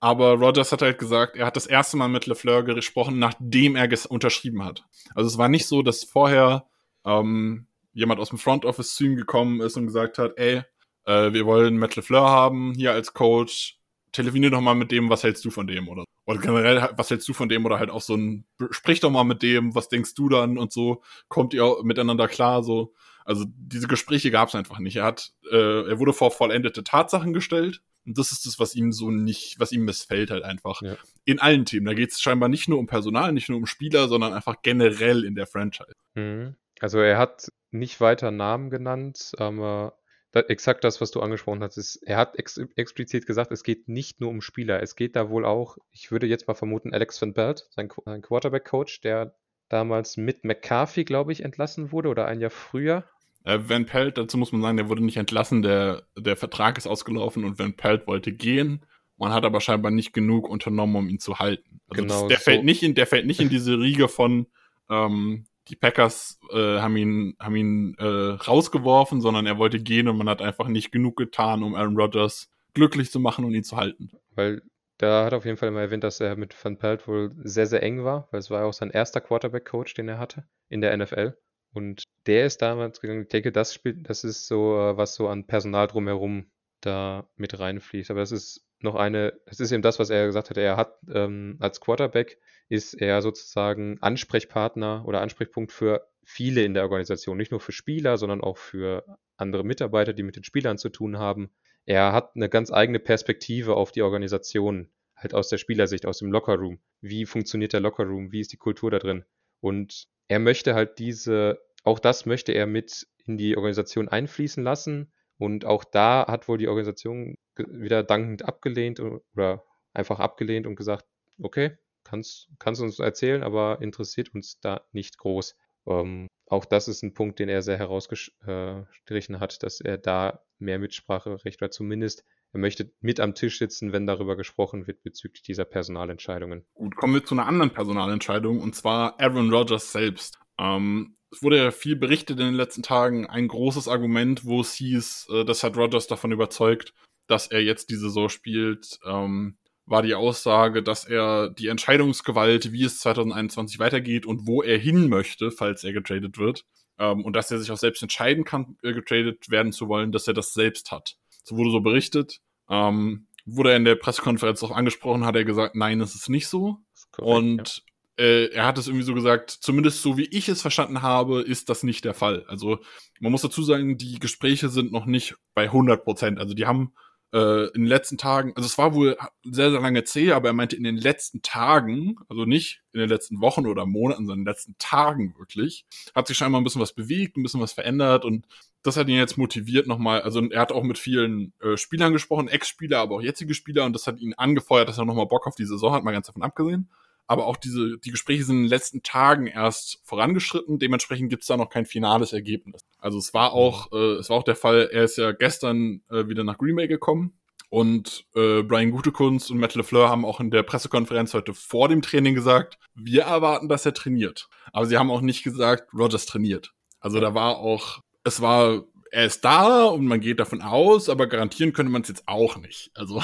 [0.00, 3.88] Aber Rogers hat halt gesagt, er hat das erste Mal mit LaFleur gesprochen, nachdem er
[4.08, 4.84] unterschrieben hat.
[5.14, 6.66] Also es war nicht so, dass vorher
[7.04, 10.62] ähm, jemand aus dem Front Office zu ihm gekommen ist und gesagt hat, ey,
[11.06, 13.78] äh, wir wollen Matt LeFleur haben hier als Coach,
[14.12, 17.28] telefonier doch mal mit dem, was hältst du von dem oder oder generell, was hältst
[17.28, 20.14] du von dem oder halt auch so ein, sprich doch mal mit dem, was denkst
[20.14, 22.94] du dann und so, kommt ihr miteinander klar, so.
[23.24, 24.96] Also diese Gespräche gab es einfach nicht.
[24.96, 28.92] Er hat, äh, er wurde vor vollendete Tatsachen gestellt und das ist das, was ihm
[28.92, 30.82] so nicht, was ihm missfällt halt einfach.
[30.82, 30.96] Ja.
[31.24, 31.86] In allen Themen.
[31.86, 35.24] Da geht es scheinbar nicht nur um Personal, nicht nur um Spieler, sondern einfach generell
[35.24, 35.92] in der Franchise.
[36.14, 36.56] Mhm.
[36.80, 39.96] Also er hat nicht weiter Namen genannt, aber
[40.32, 41.78] exakt das, was du angesprochen hast.
[41.78, 44.82] Ist, er hat ex explizit gesagt, es geht nicht nur um Spieler.
[44.82, 48.20] Es geht da wohl auch, ich würde jetzt mal vermuten, Alex Van Belt, sein, sein
[48.20, 49.34] Quarterback-Coach, der
[49.68, 53.04] damals mit McCarthy, glaube ich, entlassen wurde oder ein Jahr früher.
[53.44, 56.86] Äh, Van Pelt, dazu muss man sagen, der wurde nicht entlassen, der, der Vertrag ist
[56.86, 58.84] ausgelaufen und Van Pelt wollte gehen.
[59.16, 61.80] Man hat aber scheinbar nicht genug unternommen, um ihn zu halten.
[61.88, 62.42] Also genau, das, der, so.
[62.42, 64.46] fällt nicht in, der fällt nicht in diese Riege von,
[64.90, 70.18] ähm, die Packers äh, haben ihn, haben ihn äh, rausgeworfen, sondern er wollte gehen und
[70.18, 73.76] man hat einfach nicht genug getan, um Aaron Rodgers glücklich zu machen und ihn zu
[73.76, 74.10] halten.
[74.34, 74.62] Weil
[74.98, 77.82] da hat auf jeden Fall immer erwähnt, dass er mit Van Pelt wohl sehr, sehr
[77.82, 80.96] eng war, weil es war ja auch sein erster Quarterback-Coach, den er hatte in der
[80.96, 81.34] NFL.
[81.74, 83.22] Und der ist damals gegangen.
[83.22, 87.58] Ich denke, das spielt, das ist so, äh, was so an Personal drumherum da mit
[87.58, 88.10] reinfließt.
[88.10, 90.56] Aber das ist noch eine, das ist eben das, was er gesagt hat.
[90.56, 96.84] Er hat ähm, als Quarterback ist er sozusagen Ansprechpartner oder Ansprechpunkt für viele in der
[96.84, 97.36] Organisation.
[97.36, 99.04] Nicht nur für Spieler, sondern auch für
[99.36, 101.50] andere Mitarbeiter, die mit den Spielern zu tun haben.
[101.86, 106.30] Er hat eine ganz eigene Perspektive auf die Organisation, halt aus der Spielersicht, aus dem
[106.30, 106.78] Lockerroom.
[107.00, 108.32] Wie funktioniert der Lockerroom?
[108.32, 109.24] Wie ist die Kultur da drin?
[109.64, 115.10] Und er möchte halt diese, auch das möchte er mit in die Organisation einfließen lassen.
[115.38, 121.06] Und auch da hat wohl die Organisation wieder dankend abgelehnt oder einfach abgelehnt und gesagt,
[121.40, 125.56] okay, kannst, kannst uns erzählen, aber interessiert uns da nicht groß.
[125.86, 130.78] Ähm, auch das ist ein Punkt, den er sehr herausgestrichen hat, dass er da mehr
[130.78, 132.22] Mitspracherecht oder zumindest
[132.54, 136.64] er möchte mit am Tisch sitzen, wenn darüber gesprochen wird bezüglich dieser Personalentscheidungen.
[136.74, 140.38] Gut, kommen wir zu einer anderen Personalentscheidung und zwar Aaron Rodgers selbst.
[140.58, 143.26] Ähm, es wurde ja viel berichtet in den letzten Tagen.
[143.26, 146.94] Ein großes Argument, wo es hieß, äh, das hat Rodgers davon überzeugt,
[147.26, 152.84] dass er jetzt die Saison spielt, ähm, war die Aussage, dass er die Entscheidungsgewalt, wie
[152.84, 156.64] es 2021 weitergeht und wo er hin möchte, falls er getradet wird,
[157.00, 160.28] ähm, und dass er sich auch selbst entscheiden kann, äh, getradet werden zu wollen, dass
[160.28, 161.16] er das selbst hat.
[161.42, 162.40] So wurde so berichtet.
[162.68, 166.48] Ähm, wurde er in der Pressekonferenz auch angesprochen, hat er gesagt, nein, es ist nicht
[166.48, 166.78] so.
[166.94, 167.82] Ist korrekt, und
[168.18, 168.24] ja.
[168.24, 171.68] äh, er hat es irgendwie so gesagt, zumindest so wie ich es verstanden habe, ist
[171.68, 172.44] das nicht der Fall.
[172.48, 172.78] Also
[173.20, 176.38] man muss dazu sagen, die Gespräche sind noch nicht bei 100 Prozent.
[176.38, 176.94] Also die haben
[177.34, 180.54] äh, in den letzten Tagen, also es war wohl sehr, sehr lange zäh, aber er
[180.54, 184.44] meinte in den letzten Tagen, also nicht in den letzten Wochen oder Monaten, sondern in
[184.44, 188.24] den letzten Tagen wirklich, hat sich scheinbar ein bisschen was bewegt, ein bisschen was verändert
[188.24, 188.46] und
[188.84, 192.46] das hat ihn jetzt motiviert nochmal, also er hat auch mit vielen äh, Spielern gesprochen,
[192.46, 195.56] Ex-Spieler, aber auch jetzige Spieler und das hat ihn angefeuert, dass er nochmal Bock auf
[195.56, 196.88] die Saison hat, mal ganz davon abgesehen.
[197.26, 201.48] Aber auch diese, die Gespräche sind in den letzten Tagen erst vorangeschritten, dementsprechend gibt es
[201.48, 202.82] da noch kein finales Ergebnis.
[202.98, 203.98] Also es war auch, mhm.
[203.98, 206.88] äh, es war auch der Fall, er ist ja gestern äh, wieder nach Green Bay
[206.88, 207.32] gekommen
[207.70, 212.02] und äh, Brian Gutekunst und Matt LeFleur haben auch in der Pressekonferenz heute vor dem
[212.02, 214.48] Training gesagt, wir erwarten, dass er trainiert.
[214.72, 216.72] Aber sie haben auch nicht gesagt, Rogers trainiert.
[217.00, 218.84] Also da war auch es war,
[219.14, 222.56] er ist da und man geht davon aus, aber garantieren könnte man es jetzt auch
[222.56, 222.90] nicht.
[222.94, 223.22] Also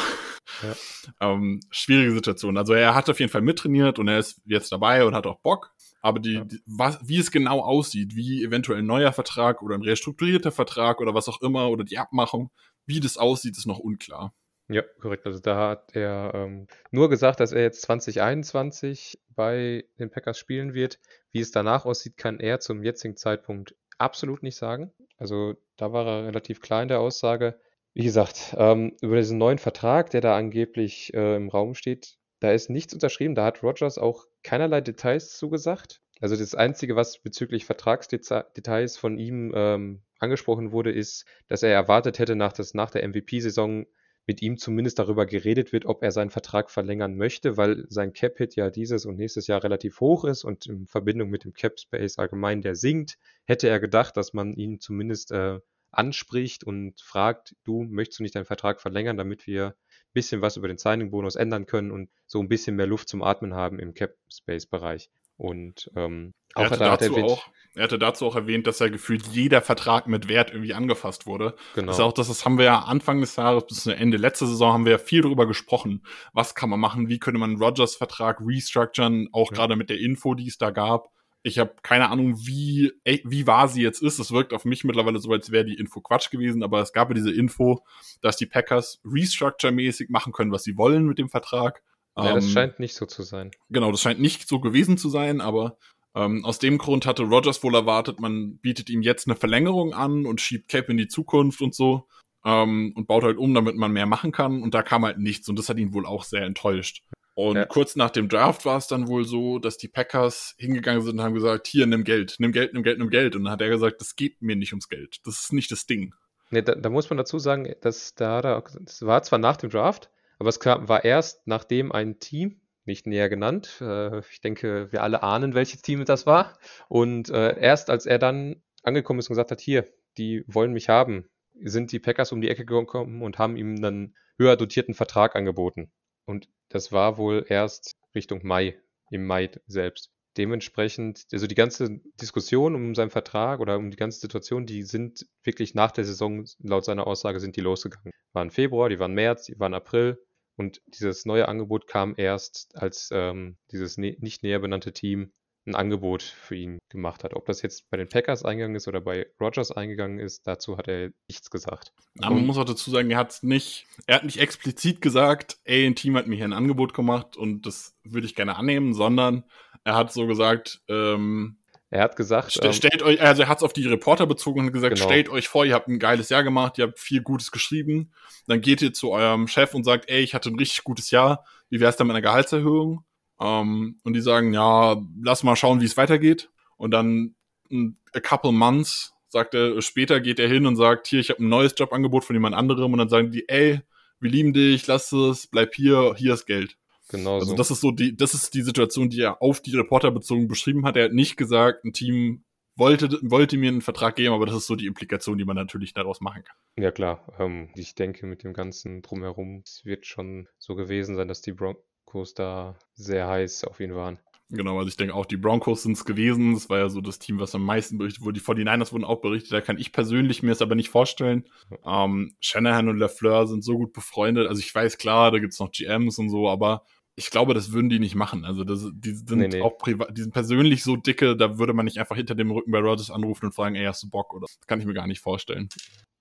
[0.62, 0.74] ja.
[1.20, 2.56] ähm, schwierige Situation.
[2.56, 5.40] Also er hat auf jeden Fall mittrainiert und er ist jetzt dabei und hat auch
[5.40, 5.72] Bock.
[6.00, 6.44] Aber die, ja.
[6.44, 11.00] die, was, wie es genau aussieht, wie eventuell ein neuer Vertrag oder ein restrukturierter Vertrag
[11.00, 12.50] oder was auch immer oder die Abmachung,
[12.86, 14.32] wie das aussieht, ist noch unklar.
[14.68, 15.26] Ja, korrekt.
[15.26, 20.72] Also da hat er ähm, nur gesagt, dass er jetzt 2021 bei den Packers spielen
[20.72, 21.00] wird.
[21.32, 24.92] Wie es danach aussieht, kann er zum jetzigen Zeitpunkt absolut nicht sagen.
[25.16, 27.58] Also da war er relativ klar in der Aussage.
[27.92, 32.52] Wie gesagt, ähm, über diesen neuen Vertrag, der da angeblich äh, im Raum steht, da
[32.52, 33.34] ist nichts unterschrieben.
[33.34, 36.00] Da hat Rogers auch keinerlei Details zugesagt.
[36.20, 42.18] Also das Einzige, was bezüglich Vertragsdetails von ihm ähm, angesprochen wurde, ist, dass er erwartet
[42.18, 43.86] hätte, nach, das, nach der MVP-Saison
[44.26, 48.56] mit ihm zumindest darüber geredet wird, ob er seinen Vertrag verlängern möchte, weil sein Cap-Hit
[48.56, 52.62] ja dieses und nächstes Jahr relativ hoch ist und in Verbindung mit dem Cap-Space allgemein
[52.62, 58.20] der sinkt, hätte er gedacht, dass man ihn zumindest äh, anspricht und fragt, du möchtest
[58.20, 61.90] du nicht deinen Vertrag verlängern, damit wir ein bisschen was über den Signing-Bonus ändern können
[61.90, 65.10] und so ein bisschen mehr Luft zum Atmen haben im Cap-Space-Bereich.
[65.40, 68.90] Und ähm, auch er, hatte hat er, auch, er hatte dazu auch erwähnt, dass er
[68.90, 71.54] gefühlt jeder Vertrag mit Wert irgendwie angefasst wurde.
[71.74, 71.86] Genau.
[71.86, 74.46] Das ist auch das, das haben wir ja Anfang des Jahres bis zum Ende letzter
[74.46, 76.02] Saison haben wir ja viel darüber gesprochen.
[76.34, 77.08] Was kann man machen?
[77.08, 79.30] Wie könnte man Rogers Vertrag restructuren?
[79.32, 79.56] Auch ja.
[79.56, 81.08] gerade mit der Info, die es da gab.
[81.42, 84.18] Ich habe keine Ahnung, wie, wie wahr sie jetzt ist.
[84.18, 87.08] Es wirkt auf mich mittlerweile so, als wäre die Info Quatsch gewesen, aber es gab
[87.08, 87.82] ja diese Info,
[88.20, 91.80] dass die Packers restructure-mäßig machen können, was sie wollen mit dem Vertrag.
[92.16, 93.50] Ja, das ähm, scheint nicht so zu sein.
[93.70, 95.78] Genau, das scheint nicht so gewesen zu sein, aber
[96.14, 100.26] ähm, aus dem Grund hatte Rogers wohl erwartet, man bietet ihm jetzt eine Verlängerung an
[100.26, 102.08] und schiebt Cap in die Zukunft und so
[102.44, 104.62] ähm, und baut halt um, damit man mehr machen kann.
[104.62, 107.02] Und da kam halt nichts und das hat ihn wohl auch sehr enttäuscht.
[107.34, 107.64] Und ja.
[107.64, 111.24] kurz nach dem Draft war es dann wohl so, dass die Packers hingegangen sind und
[111.24, 113.36] haben gesagt, hier, nimm Geld, nimm Geld, nimm Geld, nimm Geld.
[113.36, 115.18] Und dann hat er gesagt, das geht mir nicht ums Geld.
[115.24, 116.12] Das ist nicht das Ding.
[116.50, 119.70] Nee, da, da muss man dazu sagen, dass da, da das war zwar nach dem
[119.70, 120.10] Draft,
[120.40, 125.02] aber es kam, war erst, nachdem ein Team, nicht näher genannt, äh, ich denke, wir
[125.02, 126.58] alle ahnen, welches Team das war.
[126.88, 130.88] Und äh, erst als er dann angekommen ist und gesagt hat, hier, die wollen mich
[130.88, 131.28] haben,
[131.62, 135.92] sind die Packers um die Ecke gekommen und haben ihm einen höher dotierten Vertrag angeboten.
[136.24, 140.10] Und das war wohl erst Richtung Mai, im Mai selbst.
[140.38, 145.26] Dementsprechend, also die ganze Diskussion um seinen Vertrag oder um die ganze Situation, die sind
[145.42, 148.12] wirklich nach der Saison, laut seiner Aussage, sind die losgegangen.
[148.32, 150.18] Waren Februar, die waren März, die waren April
[150.60, 155.32] und dieses neue Angebot kam erst, als ähm, dieses nicht näher benannte Team
[155.66, 157.32] ein Angebot für ihn gemacht hat.
[157.34, 160.86] Ob das jetzt bei den Packers eingegangen ist oder bei Rogers eingegangen ist, dazu hat
[160.86, 161.94] er nichts gesagt.
[162.20, 165.86] Aber man muss auch dazu sagen, er hat nicht, er hat nicht explizit gesagt, ey,
[165.86, 169.44] ein Team hat mir hier ein Angebot gemacht und das würde ich gerne annehmen, sondern
[169.84, 171.56] er hat so gesagt, ähm,
[171.90, 174.60] er hat gesagt, st ähm, stellt euch, also er hat es auf die Reporter bezogen
[174.60, 175.06] und gesagt, genau.
[175.06, 178.12] stellt euch vor, ihr habt ein geiles Jahr gemacht, ihr habt viel Gutes geschrieben,
[178.46, 181.44] dann geht ihr zu eurem Chef und sagt, ey, ich hatte ein richtig gutes Jahr,
[181.68, 183.04] wie wäre es dann mit einer Gehaltserhöhung?
[183.40, 186.50] Ähm, und die sagen, ja, lass mal schauen, wie es weitergeht.
[186.76, 187.34] Und dann
[187.70, 191.48] a couple months, sagt er, später geht er hin und sagt, hier, ich habe ein
[191.48, 192.92] neues Jobangebot von jemand anderem.
[192.92, 193.80] Und dann sagen die, ey,
[194.18, 196.76] wir lieben dich, lass es, bleib hier, hier ist Geld.
[197.10, 197.34] Genau.
[197.34, 197.56] Also so.
[197.56, 200.86] das ist so die, das ist die Situation, die er auf die Reporter bezogen beschrieben
[200.86, 200.96] hat.
[200.96, 202.44] Er hat nicht gesagt, ein Team
[202.76, 205.92] wollte, wollte mir einen Vertrag geben, aber das ist so die Implikation, die man natürlich
[205.92, 206.56] daraus machen kann.
[206.82, 211.28] Ja klar, ähm, ich denke mit dem ganzen drumherum, es wird schon so gewesen sein,
[211.28, 211.76] dass die Bron
[212.10, 214.18] Broncos da sehr heiß auf ihn waren.
[214.52, 216.54] Genau, also ich denke auch, die Broncos sind es gewesen.
[216.54, 218.40] Das war ja so das Team, was am meisten berichtet wurde.
[218.40, 219.52] Die 49ers wurden auch berichtet.
[219.52, 221.44] Da kann ich persönlich mir es aber nicht vorstellen.
[221.86, 224.48] Ähm, Shanahan und LaFleur sind so gut befreundet.
[224.48, 226.84] Also ich weiß klar, da gibt es noch GMs und so, aber
[227.20, 228.46] ich glaube, das würden die nicht machen.
[228.46, 229.60] Also das, die sind nee, nee.
[229.60, 232.70] auch privat, die sind persönlich so dicke, da würde man nicht einfach hinter dem Rücken
[232.70, 234.32] bei Rodgers anrufen und fragen, ey, hast du Bock?
[234.32, 235.68] Oder das kann ich mir gar nicht vorstellen.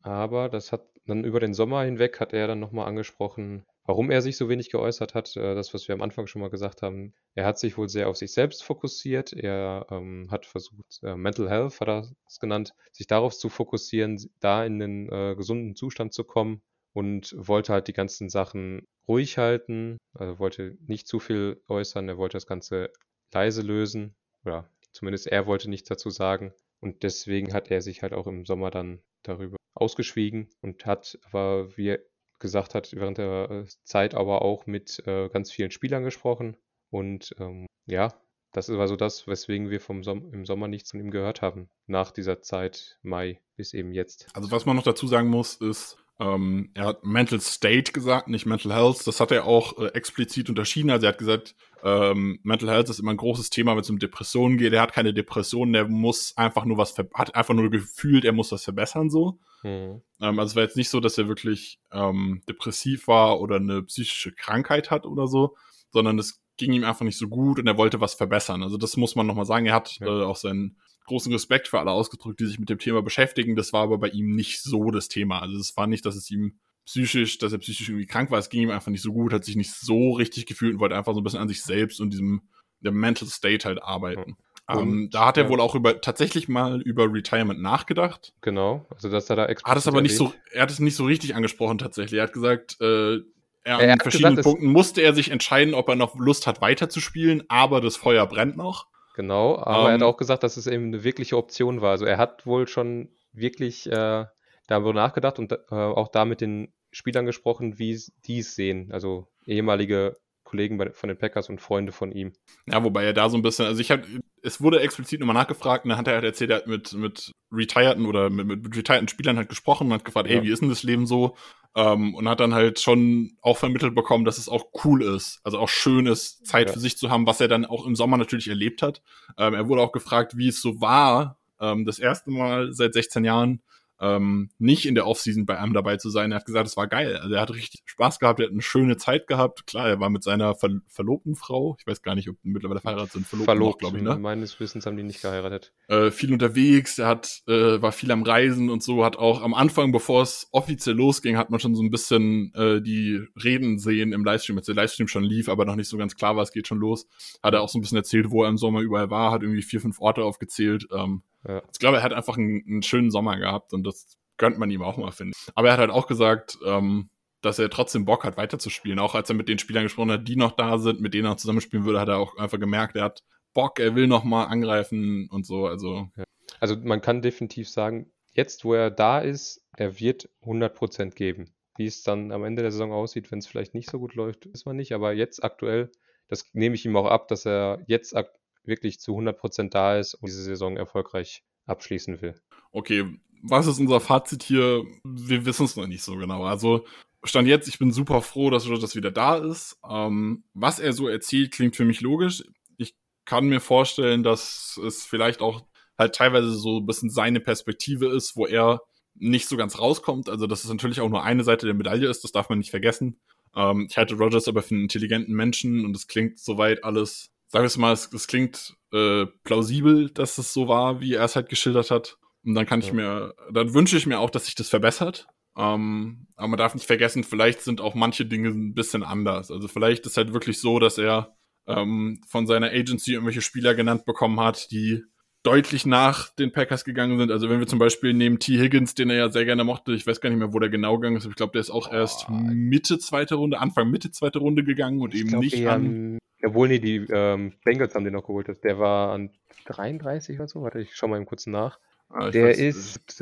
[0.01, 4.21] Aber das hat dann über den Sommer hinweg hat er dann nochmal angesprochen, Warum er
[4.21, 7.15] sich so wenig geäußert hat, äh, das, was wir am Anfang schon mal gesagt haben,
[7.33, 9.33] er hat sich wohl sehr auf sich selbst fokussiert.
[9.33, 14.23] Er ähm, hat versucht, äh, Mental Health hat er es genannt, sich darauf zu fokussieren,
[14.41, 16.61] da in den äh, gesunden Zustand zu kommen
[16.93, 22.17] und wollte halt die ganzen Sachen ruhig halten, also wollte nicht zu viel äußern, er
[22.17, 22.91] wollte das Ganze
[23.33, 28.13] leise lösen oder zumindest er wollte nichts dazu sagen und deswegen hat er sich halt
[28.13, 31.97] auch im Sommer dann darüber ausgeschwiegen und hat aber, wie
[32.39, 36.57] gesagt hat, während der Zeit aber auch mit äh, ganz vielen Spielern gesprochen.
[36.89, 38.13] Und ähm, ja,
[38.53, 41.69] das ist also das, weswegen wir vom Som im Sommer nichts von ihm gehört haben.
[41.85, 44.27] Nach dieser Zeit, Mai bis eben jetzt.
[44.33, 48.45] Also was man noch dazu sagen muss, ist, ähm, er hat Mental State gesagt, nicht
[48.45, 49.07] Mental Health.
[49.07, 50.89] Das hat er auch äh, explizit unterschieden.
[50.89, 53.99] Also er hat gesagt, ähm, Mental Health ist immer ein großes Thema, wenn es um
[53.99, 54.73] Depressionen geht.
[54.73, 58.51] Er hat keine Depressionen, der muss einfach nur was, hat einfach nur gefühlt, er muss
[58.51, 59.39] was verbessern so.
[59.63, 60.01] Mhm.
[60.19, 63.83] Ähm, also es war jetzt nicht so, dass er wirklich ähm, depressiv war oder eine
[63.83, 65.55] psychische Krankheit hat oder so,
[65.91, 68.61] sondern es ging ihm einfach nicht so gut und er wollte was verbessern.
[68.61, 69.65] Also das muss man nochmal sagen.
[69.65, 70.07] Er hat ja.
[70.07, 73.55] äh, auch seinen großen Respekt für alle ausgedrückt, die sich mit dem Thema beschäftigen.
[73.55, 75.41] Das war aber bei ihm nicht so das Thema.
[75.41, 78.39] Also es war nicht, dass es ihm psychisch, dass er psychisch irgendwie krank war.
[78.39, 80.95] Es ging ihm einfach nicht so gut, hat sich nicht so richtig gefühlt und wollte
[80.95, 82.41] einfach so ein bisschen an sich selbst und diesem
[82.81, 84.37] der Mental State halt arbeiten.
[84.67, 85.49] Und, ähm, da hat er ja.
[85.49, 88.33] wohl auch über tatsächlich mal über Retirement nachgedacht.
[88.41, 91.05] Genau, also dass er da Hat es aber nicht so, er hat es nicht so
[91.05, 92.19] richtig angesprochen tatsächlich.
[92.19, 93.17] Er hat gesagt, äh,
[93.63, 96.61] er, er an verschiedenen gesagt, Punkten musste er sich entscheiden, ob er noch Lust hat
[96.61, 98.87] weiterzuspielen, aber das Feuer brennt noch.
[99.19, 100.07] Genau, aber um, er hat ähm.
[100.07, 101.91] auch gesagt, dass es eben eine wirkliche Option war.
[101.91, 104.25] Also er hat wohl schon wirklich äh,
[104.65, 108.93] darüber nachgedacht und äh, auch da mit den Spielern gesprochen, wie die es sehen.
[108.93, 110.15] Also ehemalige
[110.49, 112.33] Kollegen bei, von den Packers und Freunde von ihm.
[112.65, 114.03] Ja, wobei er da so ein bisschen, also ich habe,
[114.41, 117.31] es wurde explizit nochmal nachgefragt und dann hat er halt erzählt, er hat mit, mit
[117.51, 120.37] retireden oder mit, mit retireden Spielern halt gesprochen und hat gefragt, ja.
[120.37, 121.35] ey, wie ist denn das Leben so?
[121.75, 125.59] Ähm, und hat dann halt schon auch vermittelt bekommen, dass es auch cool ist, also
[125.59, 126.73] auch schön ist, Zeit ja.
[126.73, 129.03] für sich zu haben, was er dann auch im Sommer natürlich erlebt hat.
[129.37, 133.23] Ähm, er wurde auch gefragt, wie es so war, ähm, das erste Mal seit 16
[133.23, 133.61] Jahren
[133.99, 136.31] ähm, nicht in der Offseason bei einem dabei zu sein.
[136.31, 137.17] Er hat gesagt, es war geil.
[137.17, 139.67] Also er hat richtig Spaß gehabt, er hat eine schöne Zeit gehabt.
[139.67, 143.11] Klar, er war mit seiner Ver verlobten Frau, ich weiß gar nicht, ob mittlerweile verheiratet
[143.13, 144.17] sind, verlobt, verlobt glaube ich, ne?
[144.17, 145.73] Meines Wissens haben die nicht geheiratet.
[145.87, 149.53] Äh, viel unterwegs, er hat, äh, war viel am Reisen und so, hat auch am
[149.53, 154.13] Anfang, bevor es offiziell losging, hat man schon so ein bisschen äh, die Reden sehen
[154.13, 156.51] im Livestream, als der Livestream schon lief, aber noch nicht so ganz klar war, es
[156.51, 157.07] geht schon los.
[157.41, 159.61] Hat er auch so ein bisschen erzählt, wo er im Sommer überall war, hat irgendwie
[159.61, 160.87] vier, fünf Orte aufgezählt.
[160.95, 161.61] Ähm, ja.
[161.71, 164.81] Ich glaube, er hat einfach einen, einen schönen Sommer gehabt und das gönnt man ihm
[164.81, 165.51] auch mal, finde ich.
[165.55, 167.09] Aber er hat halt auch gesagt, ähm,
[167.41, 168.99] dass er trotzdem Bock hat, weiterzuspielen.
[168.99, 171.37] Auch als er mit den Spielern gesprochen hat, die noch da sind, mit denen er
[171.37, 173.23] zusammenspielen würde, hat er auch einfach gemerkt, er hat
[173.53, 175.67] Bock, er will noch mal angreifen und so.
[175.67, 176.23] Also, ja.
[176.59, 181.51] also man kann definitiv sagen, jetzt, wo er da ist, er wird 100% geben.
[181.77, 184.45] Wie es dann am Ende der Saison aussieht, wenn es vielleicht nicht so gut läuft,
[184.47, 184.91] ist man nicht.
[184.93, 185.91] Aber jetzt aktuell,
[186.27, 188.15] das nehme ich ihm auch ab, dass er jetzt
[188.63, 192.35] wirklich zu 100% da ist und diese Saison erfolgreich abschließen will.
[192.71, 193.05] Okay,
[193.41, 194.83] was ist unser Fazit hier?
[195.03, 196.43] Wir wissen es noch nicht so genau.
[196.43, 196.85] Also
[197.23, 199.77] Stand jetzt, ich bin super froh, dass das wieder da ist.
[199.89, 202.43] Ähm, was er so erzählt, klingt für mich logisch.
[202.77, 202.95] Ich
[203.25, 205.65] kann mir vorstellen, dass es vielleicht auch
[205.97, 208.81] halt teilweise so ein bisschen seine Perspektive ist, wo er
[209.15, 210.29] nicht so ganz rauskommt.
[210.29, 212.71] Also, dass es natürlich auch nur eine Seite der Medaille ist, das darf man nicht
[212.71, 213.19] vergessen.
[213.53, 217.63] Ähm, ich halte Rogers aber für einen intelligenten Menschen und es klingt soweit alles, sagen
[217.63, 221.35] wir es mal, es, es klingt äh, plausibel, dass es so war, wie er es
[221.35, 222.17] halt geschildert hat.
[222.45, 225.27] Und dann kann ich mir, dann wünsche ich mir auch, dass sich das verbessert.
[225.57, 229.51] Ähm, aber man darf nicht vergessen, vielleicht sind auch manche Dinge ein bisschen anders.
[229.51, 231.35] Also vielleicht ist halt wirklich so, dass er
[231.67, 235.03] ähm, von seiner Agency irgendwelche Spieler genannt bekommen hat, die
[235.43, 237.31] deutlich nach den Packers gegangen sind.
[237.31, 238.59] Also wenn wir zum Beispiel nehmen T.
[238.59, 240.97] Higgins, den er ja sehr gerne mochte, ich weiß gar nicht mehr, wo der genau
[240.97, 244.63] gegangen ist, ich glaube, der ist auch erst Mitte zweite Runde, Anfang Mitte zweite Runde
[244.63, 246.17] gegangen und eben nicht an.
[246.41, 248.47] Jawohl, nee, die ähm, Bengals haben den noch geholt.
[248.63, 249.31] Der war an
[249.65, 250.61] 33 oder so.
[250.61, 251.79] Warte, ich schau mal im kurzen nach.
[252.11, 253.19] Ah, der weiß, ist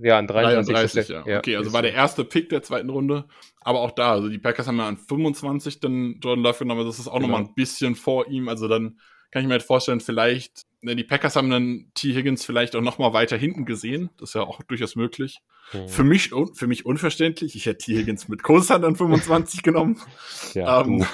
[0.00, 0.72] ja an 33.
[0.72, 1.24] 33 ja.
[1.26, 1.38] ja.
[1.38, 3.24] Okay, also war der erste Pick der zweiten Runde,
[3.60, 7.00] aber auch da, also die Packers haben ja an 25 dann Jordan Love genommen, das
[7.00, 7.26] ist auch genau.
[7.26, 9.00] nochmal ein bisschen vor ihm, also dann
[9.32, 12.14] kann ich mir halt vorstellen, vielleicht, die Packers haben dann T.
[12.14, 15.42] Higgins vielleicht auch nochmal weiter hinten gesehen, das ist ja auch durchaus möglich.
[15.72, 15.88] Hm.
[15.88, 17.96] Für mich, für mich unverständlich, ich hätte T.
[17.96, 20.00] Higgins mit Cosan an 25 genommen.
[20.54, 21.04] Ja, ähm,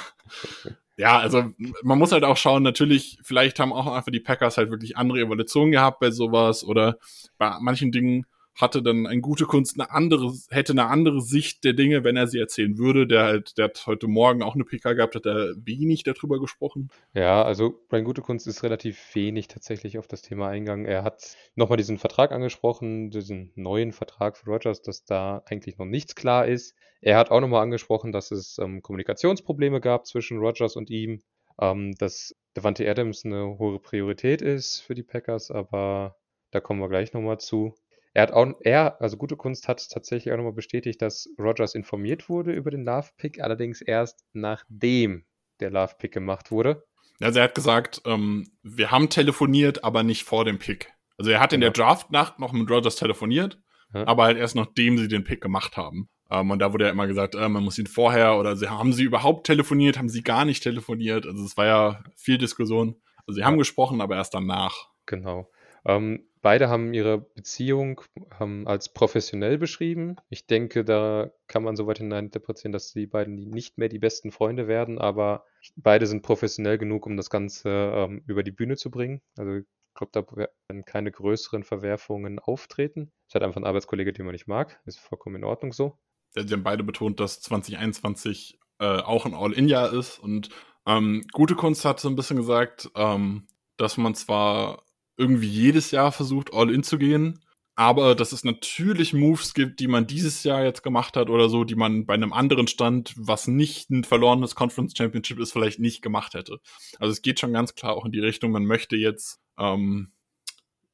[0.97, 1.51] ja, also
[1.83, 5.21] man muss halt auch schauen, natürlich, vielleicht haben auch einfach die Packers halt wirklich andere
[5.21, 6.99] Evolutionen gehabt bei sowas oder
[7.39, 8.27] bei manchen Dingen
[8.57, 12.27] hatte dann ein gute Kunst eine andere, hätte eine andere Sicht der Dinge, wenn er
[12.27, 13.07] sie erzählen würde.
[13.07, 16.89] Der halt, der hat heute Morgen auch eine PK gehabt, hat er wenig darüber gesprochen.
[17.13, 20.87] Ja, also Brian Gute Kunst ist relativ wenig tatsächlich auf das Thema eingegangen.
[20.87, 25.87] Er hat nochmal diesen Vertrag angesprochen, diesen neuen Vertrag für Rogers, dass da eigentlich noch
[25.87, 26.75] nichts klar ist.
[27.03, 31.21] Er hat auch nochmal angesprochen, dass es ähm, Kommunikationsprobleme gab zwischen Rogers und ihm,
[31.61, 36.17] ähm, dass Devante Adams eine hohe Priorität ist für die Packers, aber
[36.53, 37.75] da kommen wir gleich nochmal zu.
[38.17, 42.31] Er hat auch, er, also gute Kunst hat tatsächlich auch nochmal bestätigt, dass Rogers informiert
[42.31, 45.27] wurde über den Love-Pick, allerdings erst nachdem
[45.61, 46.83] der Love-Pick gemacht wurde.
[47.21, 50.95] Also er hat gesagt, ähm, wir haben telefoniert, aber nicht vor dem Pick.
[51.19, 53.61] Also er hat in der Draft-Nacht noch mit Rogers telefoniert,
[53.93, 54.07] ja.
[54.07, 56.09] aber halt erst nachdem sie den Pick gemacht haben.
[56.31, 58.95] Ähm, und da wurde ja immer gesagt, äh, man muss ihn vorher oder sie, haben
[58.95, 61.27] sie überhaupt telefoniert, haben sie gar nicht telefoniert.
[61.27, 62.97] Also es war ja viel Diskussion.
[63.27, 64.89] Also sie haben gesprochen, aber erst danach.
[65.05, 65.51] Genau.
[65.85, 68.01] Ähm, beide haben ihre Beziehung
[68.41, 70.17] ähm, als professionell beschrieben.
[70.29, 74.31] Ich denke, da kann man so weit hineininterpretieren, dass die beiden nicht mehr die besten
[74.31, 75.45] Freunde werden, aber
[75.77, 79.21] beide sind professionell genug, um das Ganze ähm, über die Bühne zu bringen.
[79.37, 83.13] Also ich glaube, da werden keine größeren Verwerfungen auftreten.
[83.27, 84.81] Das hat einfach ein Arbeitskollege, den man nicht mag.
[84.85, 85.99] Ist vollkommen in Ordnung so.
[86.37, 90.51] Ja, sie haben beide betont, dass 2021 äh, auch ein All-In-Jahr ist und
[90.87, 94.85] ähm, gute Kunst hat so ein bisschen gesagt, ähm, dass man zwar
[95.17, 97.41] irgendwie jedes Jahr versucht, all in zu gehen.
[97.79, 101.63] Aber dass es natürlich Moves gibt, die man dieses Jahr jetzt gemacht hat oder so,
[101.65, 106.01] die man bei einem anderen Stand, was nicht ein verlorenes Conference Championship ist, vielleicht nicht
[106.01, 106.59] gemacht hätte.
[106.99, 110.11] Also es geht schon ganz klar auch in die Richtung, man möchte jetzt, ähm,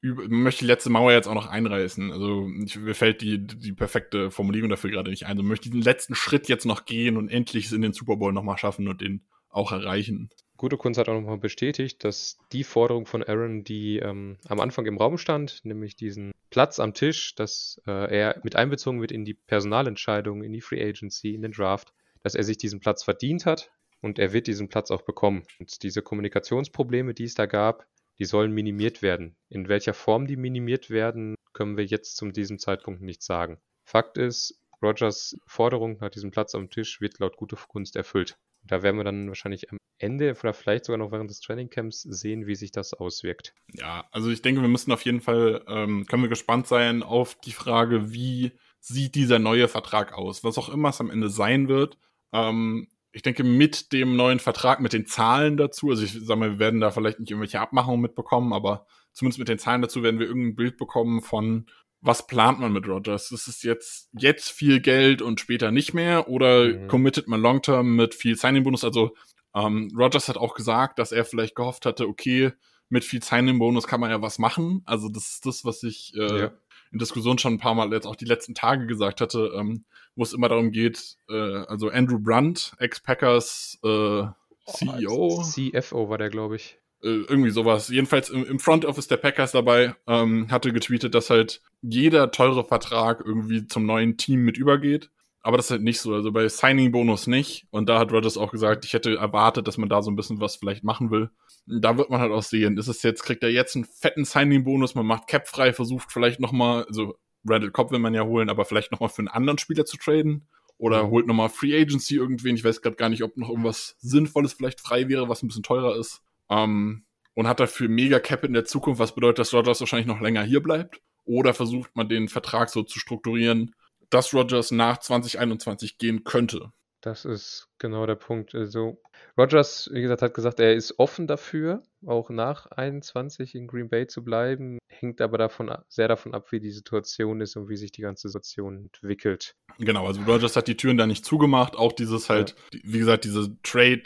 [0.00, 2.10] über, man möchte die letzte Mauer jetzt auch noch einreißen.
[2.10, 5.36] Also mir fällt die, die perfekte Formulierung dafür gerade nicht ein.
[5.36, 8.58] Man möchte den letzten Schritt jetzt noch gehen und endlich in den Super Bowl nochmal
[8.58, 10.30] schaffen und den auch erreichen.
[10.56, 14.86] Gute Kunst hat auch nochmal bestätigt, dass die Forderung von Aaron, die ähm, am Anfang
[14.86, 19.24] im Raum stand, nämlich diesen Platz am Tisch, dass äh, er mit einbezogen wird in
[19.24, 21.92] die Personalentscheidung, in die Free Agency, in den Draft,
[22.22, 25.44] dass er sich diesen Platz verdient hat und er wird diesen Platz auch bekommen.
[25.58, 27.86] Und diese Kommunikationsprobleme, die es da gab,
[28.18, 29.36] die sollen minimiert werden.
[29.48, 33.58] In welcher Form die minimiert werden, können wir jetzt zu diesem Zeitpunkt nicht sagen.
[33.84, 38.36] Fakt ist, Rogers Forderung nach diesem Platz am Tisch wird laut Gute Kunst erfüllt.
[38.64, 42.46] Da werden wir dann wahrscheinlich am Ende oder vielleicht sogar noch während des Trainingcamps sehen,
[42.46, 43.54] wie sich das auswirkt.
[43.72, 47.36] Ja, also ich denke, wir müssen auf jeden Fall, ähm, können wir gespannt sein auf
[47.40, 50.42] die Frage, wie sieht dieser neue Vertrag aus?
[50.42, 51.98] Was auch immer es am Ende sein wird.
[52.32, 56.52] Ähm, ich denke, mit dem neuen Vertrag, mit den Zahlen dazu, also ich sag mal,
[56.52, 60.18] wir werden da vielleicht nicht irgendwelche Abmachungen mitbekommen, aber zumindest mit den Zahlen dazu werden
[60.18, 61.66] wir irgendein Bild bekommen von,
[62.02, 63.30] was plant man mit Rogers?
[63.30, 66.88] Ist es jetzt, jetzt viel Geld und später nicht mehr oder mhm.
[66.88, 68.84] committet man long-term mit viel Signing-Bonus?
[68.84, 69.14] Also
[69.54, 72.52] ähm, Rogers hat auch gesagt, dass er vielleicht gehofft hatte, okay,
[72.88, 74.82] mit viel Signing-Bonus kann man ja was machen.
[74.84, 76.52] Also das ist das, was ich äh, ja.
[76.90, 79.84] in Diskussion schon ein paar Mal jetzt auch die letzten Tage gesagt hatte, ähm,
[80.16, 84.24] wo es immer darum geht, äh, also Andrew Brandt, Ex-Packers äh,
[84.66, 85.10] CEO.
[85.10, 86.78] Oh, CFO war der, glaube ich.
[87.02, 87.88] Äh, irgendwie sowas.
[87.88, 92.64] Jedenfalls im, im, Front Office der Packers dabei ähm, hatte getweetet, dass halt jeder teure
[92.64, 95.10] Vertrag irgendwie zum neuen Team mit übergeht.
[95.40, 96.14] Aber das ist halt nicht so.
[96.14, 97.66] Also bei Signing-Bonus nicht.
[97.70, 100.40] Und da hat Rodgers auch gesagt, ich hätte erwartet, dass man da so ein bisschen
[100.40, 101.30] was vielleicht machen will.
[101.66, 104.94] Da wird man halt auch sehen, ist es jetzt, kriegt er jetzt einen fetten Signing-Bonus,
[104.94, 108.64] man macht Cap frei, versucht vielleicht nochmal, also Randall Cobb will man ja holen, aber
[108.64, 110.46] vielleicht nochmal für einen anderen Spieler zu traden.
[110.78, 112.56] Oder holt nochmal Free Agency irgendwen.
[112.56, 115.62] Ich weiß gerade gar nicht, ob noch irgendwas Sinnvolles vielleicht frei wäre, was ein bisschen
[115.62, 116.22] teurer ist.
[116.52, 120.20] Ähm, und hat dafür mega Cap in der Zukunft, was bedeutet, dass Rodgers wahrscheinlich noch
[120.20, 121.00] länger hier bleibt.
[121.24, 123.74] Oder versucht man den Vertrag so zu strukturieren,
[124.10, 126.72] dass Rodgers nach 2021 gehen könnte.
[127.00, 128.54] Das ist genau der Punkt.
[128.54, 129.00] Also
[129.36, 134.06] Rogers, wie gesagt, hat gesagt, er ist offen dafür, auch nach 21 in Green Bay
[134.06, 134.78] zu bleiben.
[134.86, 138.28] Hängt aber davon sehr davon ab, wie die Situation ist und wie sich die ganze
[138.28, 139.56] Situation entwickelt.
[139.78, 141.74] Genau, also Rogers hat die Türen da nicht zugemacht.
[141.74, 142.80] Auch dieses halt, ja.
[142.84, 144.04] wie gesagt, diese Trade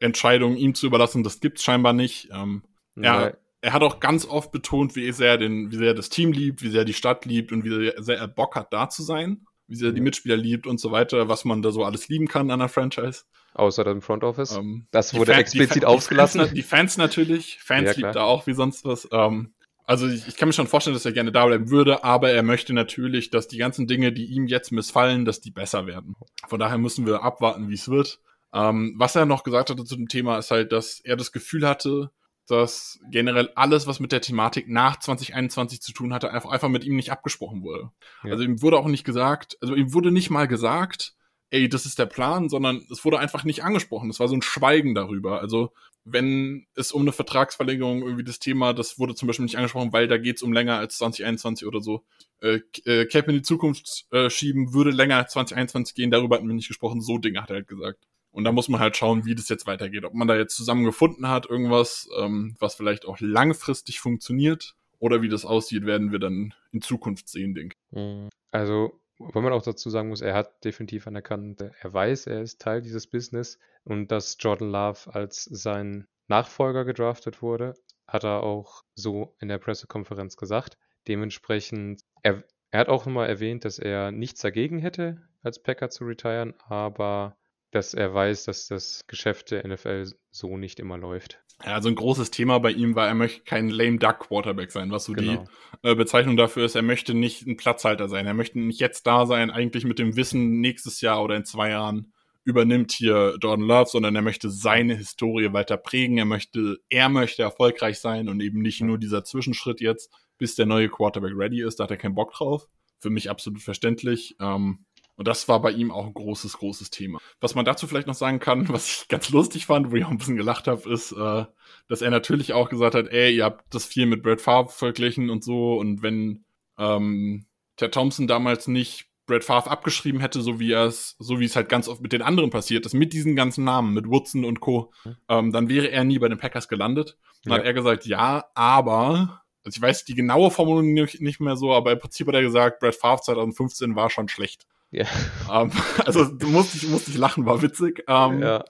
[0.00, 2.28] Entscheidung ihm zu überlassen, das gibt's scheinbar nicht.
[2.32, 2.62] Ähm,
[2.96, 6.62] er, er hat auch ganz oft betont, wie sehr, den, wie sehr das Team liebt,
[6.62, 9.76] wie sehr die Stadt liebt und wie sehr er Bock hat, da zu sein, wie
[9.76, 12.60] sehr die Mitspieler liebt und so weiter, was man da so alles lieben kann an
[12.60, 13.24] der Franchise.
[13.54, 14.56] Außer dem Front Office.
[14.56, 16.40] Ähm, das wurde Fan, explizit die, ausgelassen.
[16.40, 17.58] Die Fans, die Fans, natürlich.
[17.60, 19.08] Fans ja, liebt er auch wie sonst was.
[19.10, 22.30] Ähm, also ich, ich, kann mir schon vorstellen, dass er gerne da bleiben würde, aber
[22.30, 26.16] er möchte natürlich, dass die ganzen Dinge, die ihm jetzt missfallen, dass die besser werden.
[26.48, 28.20] Von daher müssen wir abwarten, wie es wird.
[28.52, 31.66] Ähm, was er noch gesagt hatte zu dem Thema ist halt, dass er das Gefühl
[31.66, 32.10] hatte,
[32.46, 36.84] dass generell alles, was mit der Thematik nach 2021 zu tun hatte, einfach, einfach mit
[36.84, 37.90] ihm nicht abgesprochen wurde.
[38.22, 38.32] Ja.
[38.32, 41.14] Also ihm wurde auch nicht gesagt, also ihm wurde nicht mal gesagt,
[41.50, 44.10] ey, das ist der Plan, sondern es wurde einfach nicht angesprochen.
[44.10, 45.40] Es war so ein Schweigen darüber.
[45.40, 45.72] Also
[46.04, 50.06] wenn es um eine Vertragsverlängerung irgendwie das Thema, das wurde zum Beispiel nicht angesprochen, weil
[50.06, 52.04] da geht es um länger als 2021 oder so.
[52.40, 56.46] Äh, äh, Cap in die Zukunft äh, schieben würde länger als 2021 gehen, darüber hatten
[56.46, 57.00] wir nicht gesprochen.
[57.00, 58.06] So Dinge hat er halt gesagt.
[58.36, 60.04] Und da muss man halt schauen, wie das jetzt weitergeht.
[60.04, 64.76] Ob man da jetzt zusammen gefunden hat, irgendwas, ähm, was vielleicht auch langfristig funktioniert.
[64.98, 67.96] Oder wie das aussieht, werden wir dann in Zukunft sehen, denke ich.
[67.96, 68.28] Mhm.
[68.50, 72.60] Also, wenn man auch dazu sagen muss, er hat definitiv anerkannt, er weiß, er ist
[72.60, 77.72] Teil dieses Business und dass Jordan Love als sein Nachfolger gedraftet wurde,
[78.06, 80.76] hat er auch so in der Pressekonferenz gesagt.
[81.08, 86.04] Dementsprechend, er, er hat auch nochmal erwähnt, dass er nichts dagegen hätte, als Packer zu
[86.04, 87.34] retiren, aber
[87.70, 91.40] dass er weiß, dass das Geschäft der NFL so nicht immer läuft.
[91.64, 94.90] Ja, also ein großes Thema bei ihm war, er möchte kein lame duck Quarterback sein,
[94.90, 95.44] was so genau.
[95.82, 96.74] die äh, Bezeichnung dafür ist.
[96.74, 98.26] Er möchte nicht ein Platzhalter sein.
[98.26, 101.70] Er möchte nicht jetzt da sein, eigentlich mit dem Wissen nächstes Jahr oder in zwei
[101.70, 102.12] Jahren
[102.44, 106.16] übernimmt hier Jordan Love, sondern er möchte seine Historie weiter prägen.
[106.16, 110.66] Er möchte, er möchte erfolgreich sein und eben nicht nur dieser Zwischenschritt jetzt, bis der
[110.66, 111.80] neue Quarterback ready ist.
[111.80, 112.68] Da hat er keinen Bock drauf.
[113.00, 114.36] Für mich absolut verständlich.
[114.40, 114.85] Ähm,
[115.16, 117.18] und das war bei ihm auch ein großes, großes Thema.
[117.40, 120.10] Was man dazu vielleicht noch sagen kann, was ich ganz lustig fand, wo ich auch
[120.10, 121.44] ein bisschen gelacht habe, ist, äh,
[121.88, 125.30] dass er natürlich auch gesagt hat, ey, ihr habt das viel mit Brad Favre verglichen
[125.30, 125.78] und so.
[125.78, 126.44] Und wenn
[126.78, 127.46] ähm,
[127.76, 131.56] Ted Thompson damals nicht Brad Favre abgeschrieben hätte, so wie er es, so wie es
[131.56, 134.60] halt ganz oft mit den anderen passiert ist, mit diesen ganzen Namen, mit Woodson und
[134.60, 135.16] Co., mhm.
[135.28, 137.18] ähm, dann wäre er nie bei den Packers gelandet.
[137.42, 137.58] Dann ja.
[137.58, 141.72] hat er gesagt, ja, aber, also ich weiß die genaue Formulierung nicht, nicht mehr so,
[141.72, 144.66] aber im Prinzip hat er gesagt, Brad Favre 2015 war schon schlecht.
[144.90, 145.06] Ja.
[145.52, 145.70] Ähm,
[146.04, 148.04] also du musst dich, musst lachen, war witzig.
[148.08, 148.64] Ähm, ja.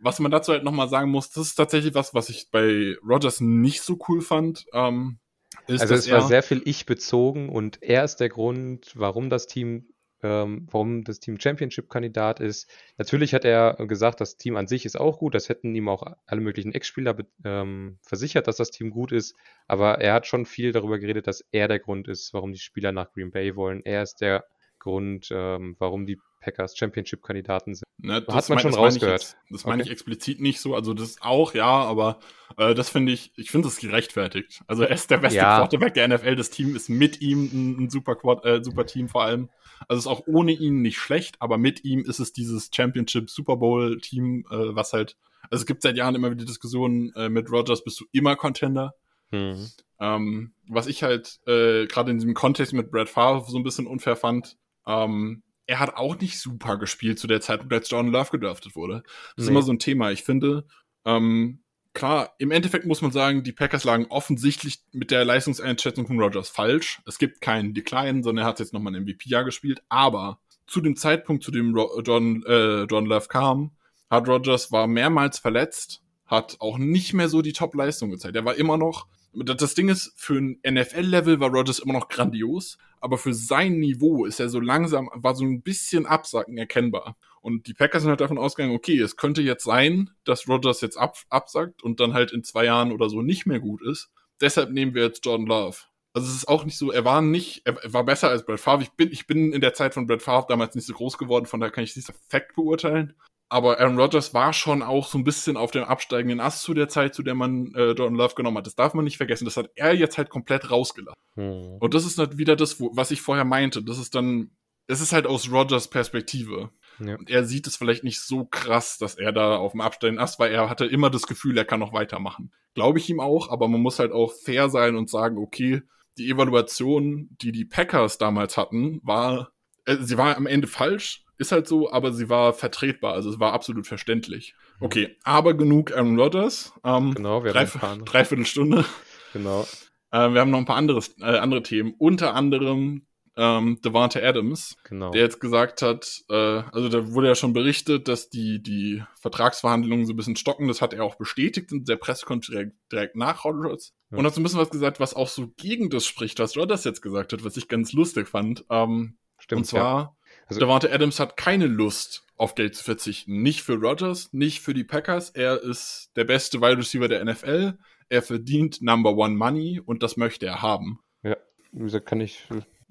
[0.00, 3.40] Was man dazu halt nochmal sagen muss, das ist tatsächlich was, was ich bei Rogers
[3.40, 4.66] nicht so cool fand.
[4.72, 5.18] Ähm,
[5.66, 9.46] ist, also es war sehr viel ich bezogen und er ist der Grund, warum das
[9.46, 9.88] Team,
[10.22, 12.68] ähm, warum das Team Championship-Kandidat ist.
[12.98, 15.34] Natürlich hat er gesagt, das Team an sich ist auch gut.
[15.34, 19.34] Das hätten ihm auch alle möglichen Ex-Spieler ähm, versichert, dass das Team gut ist.
[19.68, 22.92] Aber er hat schon viel darüber geredet, dass er der Grund ist, warum die Spieler
[22.92, 23.80] nach Green Bay wollen.
[23.84, 24.44] Er ist der
[24.84, 27.84] Grund, ähm, warum die Packers Championship-Kandidaten sind.
[27.98, 29.20] Ne, das Hat man mein- schon das meine rausgehört.
[29.22, 29.88] jetzt- Das meine Okay.
[29.88, 30.74] ich explizit nicht so.
[30.74, 32.18] Also das auch, ja, aber
[32.58, 34.60] äh, das finde ich, ich finde es gerechtfertigt.
[34.66, 35.56] Also er ist der beste Ja.
[35.56, 36.36] Quarterback der NFL.
[36.36, 39.48] Das Team ist mit ihm ein, ein super, Quad, äh, super Team vor allem.
[39.88, 43.30] Also es ist auch ohne ihn nicht schlecht, aber mit ihm ist es dieses Championship
[43.30, 45.16] Super Bowl Team, äh, was halt,
[45.50, 48.94] also es gibt seit Jahren immer wieder Diskussionen, äh, mit Rogers bist du immer Contender.
[49.30, 49.70] Mhm.
[50.00, 53.86] Ähm, was ich halt äh, gerade in diesem Kontext mit Brad Favre so ein bisschen
[53.86, 54.56] unfair fand,
[54.86, 59.02] ähm, er hat auch nicht super gespielt zu der Zeit, als Jordan Love gedraftet wurde.
[59.36, 59.50] Das ist Nee.
[59.52, 60.10] immer so ein Thema.
[60.10, 60.66] Ich finde,
[61.06, 61.60] ähm,
[61.94, 66.50] klar, im Endeffekt muss man sagen, die Packers lagen offensichtlich mit der Leistungseinschätzung von Rogers
[66.50, 67.00] falsch.
[67.06, 69.82] Es gibt keinen Decline, sondern er hat jetzt nochmal ein MVP-Jahr gespielt.
[69.88, 73.70] Aber zu dem Zeitpunkt, zu dem Ro äh, Jordan Love kam,
[74.10, 78.36] hat Rogers war mehrmals verletzt, hat auch nicht mehr so die Top-Leistung gezeigt.
[78.36, 82.78] Er war immer noch, das Ding ist, für ein NFL-Level war Rogers immer noch grandios,
[83.00, 87.16] aber für sein Niveau ist er so langsam, war so ein bisschen Absacken erkennbar.
[87.40, 90.96] Und die Packers sind halt davon ausgegangen, okay, es könnte jetzt sein, dass Rogers jetzt
[90.96, 94.10] ab, absackt und dann halt in zwei Jahren oder so nicht mehr gut ist.
[94.40, 95.76] Deshalb nehmen wir jetzt Jordan Love.
[96.14, 98.60] Also es ist auch nicht so, er war nicht, er, er war besser als Brad
[98.60, 98.82] Favre.
[98.82, 101.46] Ich bin, ich bin in der Zeit von Brad Favre damals nicht so groß geworden,
[101.46, 103.14] von daher kann ich es nicht perfekt beurteilen.
[103.54, 106.88] Aber Aaron Rodgers war schon auch so ein bisschen auf dem absteigenden Ast zu der
[106.88, 108.66] Zeit, zu der man äh, Jordan Love genommen hat.
[108.66, 109.44] Das darf man nicht vergessen.
[109.44, 111.14] Das hat er jetzt halt komplett rausgelassen.
[111.36, 111.76] Mhm.
[111.78, 113.80] Und das ist halt wieder das, wo, was ich vorher meinte.
[113.84, 114.50] Das ist dann,
[114.88, 116.70] es ist halt aus Rodgers Perspektive.
[116.98, 117.14] Ja.
[117.14, 120.40] Und er sieht es vielleicht nicht so krass, dass er da auf dem absteigenden Ast
[120.40, 120.48] war.
[120.48, 122.52] Er hatte immer das Gefühl, er kann noch weitermachen.
[122.74, 125.82] Glaube ich ihm auch, aber man muss halt auch fair sein und sagen, okay,
[126.18, 129.52] die Evaluation, die die Packers damals hatten, war,
[129.84, 133.40] äh, sie war am Ende falsch, ist halt so, aber sie war vertretbar, also es
[133.40, 134.54] war absolut verständlich.
[134.80, 136.72] Okay, aber genug Aaron Rodgers.
[136.84, 138.84] Ähm, Genau, wir haben drei, dreiviertel Stunde.
[139.32, 139.66] Genau.
[140.12, 143.04] Äh, wir haben noch ein paar anderes, äh, andere Themen, unter anderem
[143.36, 145.10] ähm, Devante Adams, Genau.
[145.10, 146.34] der jetzt gesagt hat, äh,
[146.70, 150.68] also da wurde ja schon berichtet, dass die, die Vertragsverhandlungen so ein bisschen stocken.
[150.68, 153.92] Das hat er auch bestätigt in der Pressekonferenz direkt, direkt nach Rodgers.
[154.12, 154.18] Ja.
[154.18, 156.84] Und hat so ein bisschen was gesagt, was auch so gegen das spricht, was Rodgers
[156.84, 158.64] jetzt gesagt hat, was ich ganz lustig fand.
[158.70, 159.58] Ähm, Stimmt.
[159.62, 160.16] und zwar,
[160.46, 163.42] Also- Devante Adams hat keine Lust, auf Geld zu verzichten.
[163.42, 165.30] Nicht für Rodgers, nicht für die Packers.
[165.30, 167.78] Er ist der beste Wide Receiver der NFL.
[168.08, 171.00] Er verdient Number One Money und das möchte er haben.
[171.22, 171.36] Ja,
[171.72, 172.46] wie gesagt, kann ich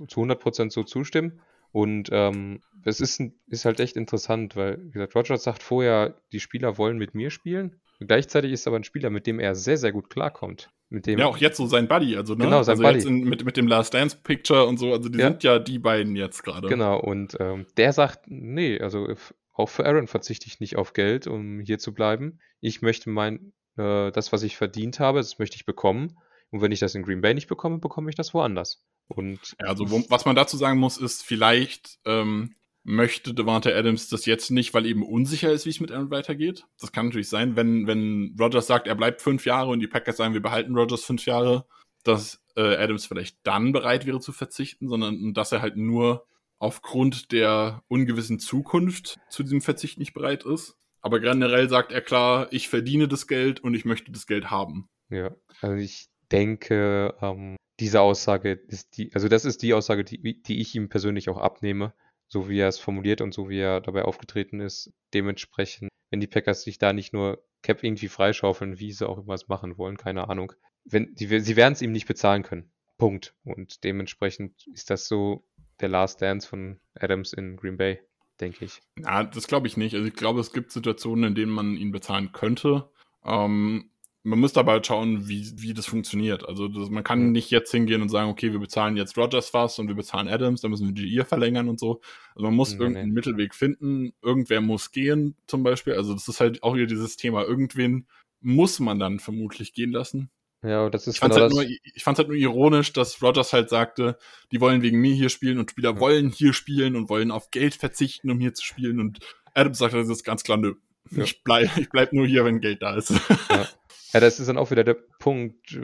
[0.08, 1.42] zu 100% so zustimmen.
[1.74, 6.40] Und ähm, es ist, ist halt echt interessant, weil, wie gesagt, Rogers sagt vorher, die
[6.40, 7.82] Spieler wollen mit mir spielen.
[8.00, 10.70] Gleichzeitig ist aber ein Spieler, mit dem er sehr, sehr gut klarkommt.
[10.90, 12.44] Mit dem, Ja, auch jetzt so sein Buddy, also ne?
[12.46, 13.22] Genau, sein also jetzt Buddy.
[13.22, 15.30] in, mit, mit dem Last Dance Picture und so, also die Ja.
[15.30, 16.68] sind ja die beiden jetzt gerade.
[16.68, 19.08] Genau, und ähm, der sagt, nee, also
[19.54, 22.40] auch für Aaron verzichte ich nicht auf Geld, um hier zu bleiben.
[22.60, 26.16] Ich möchte mein, äh, das, was ich verdient habe, das möchte ich bekommen.
[26.54, 28.80] Und wenn ich das in Green Bay nicht bekomme, bekomme ich das woanders.
[29.08, 34.08] Und Ja, also wo, was man dazu sagen muss, ist, vielleicht ähm, möchte Devante Adams
[34.08, 36.66] das jetzt nicht, weil eben unsicher ist, wie es mit Aaron weitergeht.
[36.80, 40.18] Das kann natürlich sein, wenn, wenn Rodgers sagt, er bleibt fünf Jahre und die Packers
[40.18, 41.66] sagen, wir behalten Rodgers fünf Jahre,
[42.04, 46.28] dass äh, Adams vielleicht dann bereit wäre zu verzichten, sondern dass er halt nur
[46.60, 50.78] aufgrund der ungewissen Zukunft zu diesem Verzicht nicht bereit ist.
[51.02, 54.88] Aber generell sagt er klar, ich verdiene das Geld und ich möchte das Geld haben.
[55.10, 55.32] Ja,
[55.62, 60.60] also ich denke, ähm, diese Aussage ist die, also das ist die Aussage, die, die
[60.60, 61.94] ich ihm persönlich auch abnehme,
[62.28, 64.92] so wie er es formuliert und so wie er dabei aufgetreten ist.
[65.14, 69.36] Dementsprechend, wenn die Packers sich da nicht nur Cap irgendwie freischaufeln, wie sie auch immer
[69.36, 70.54] es machen wollen, keine Ahnung.
[70.84, 72.72] Wenn, die, sie werden es ihm nicht bezahlen können.
[72.98, 73.36] Punkt.
[73.44, 75.46] Und dementsprechend ist das so
[75.80, 78.00] der Last Dance von Adams in Green Bay,
[78.40, 78.82] denke ich.
[79.00, 79.96] Ja, das glaube ich nicht.
[79.96, 82.90] Also ich glaube, es gibt Situationen, in denen man ihn bezahlen könnte.
[83.24, 83.90] Ähm,
[84.24, 86.48] man muss dabei halt schauen, wie, wie das funktioniert.
[86.48, 89.80] Also das, man kann nicht jetzt hingehen und sagen, okay, wir bezahlen jetzt Rogers was
[89.80, 92.02] und wir bezahlen Adams, dann müssen wir die ihr verlängern und so.
[92.36, 93.14] Also man muss Nee, irgendeinen nee.
[93.16, 94.14] Mittelweg finden.
[94.22, 95.94] Irgendwer muss gehen, zum Beispiel.
[95.94, 97.44] Also das ist halt auch wieder dieses Thema.
[97.44, 98.08] Irgendwen
[98.40, 100.30] muss man dann vermutlich gehen lassen.
[100.64, 101.60] Ja, das ist Ich fand genau halt, das.
[101.68, 104.18] nur, ich fand's halt nur ironisch, dass Rogers halt sagte,
[104.54, 106.00] die wollen wegen mir hier spielen und Spieler Ja.
[106.00, 109.02] wollen hier spielen und wollen auf Geld verzichten, um hier zu spielen.
[109.02, 109.20] Und
[109.54, 110.76] Adams sagt, das ist ganz klar, nö.
[111.12, 111.24] Ja.
[111.26, 113.10] Ich, bleib, ich bleib nur hier, wenn Geld da ist.
[113.50, 113.68] Ja,
[114.20, 115.80] das ist dann auch wieder der Punkt,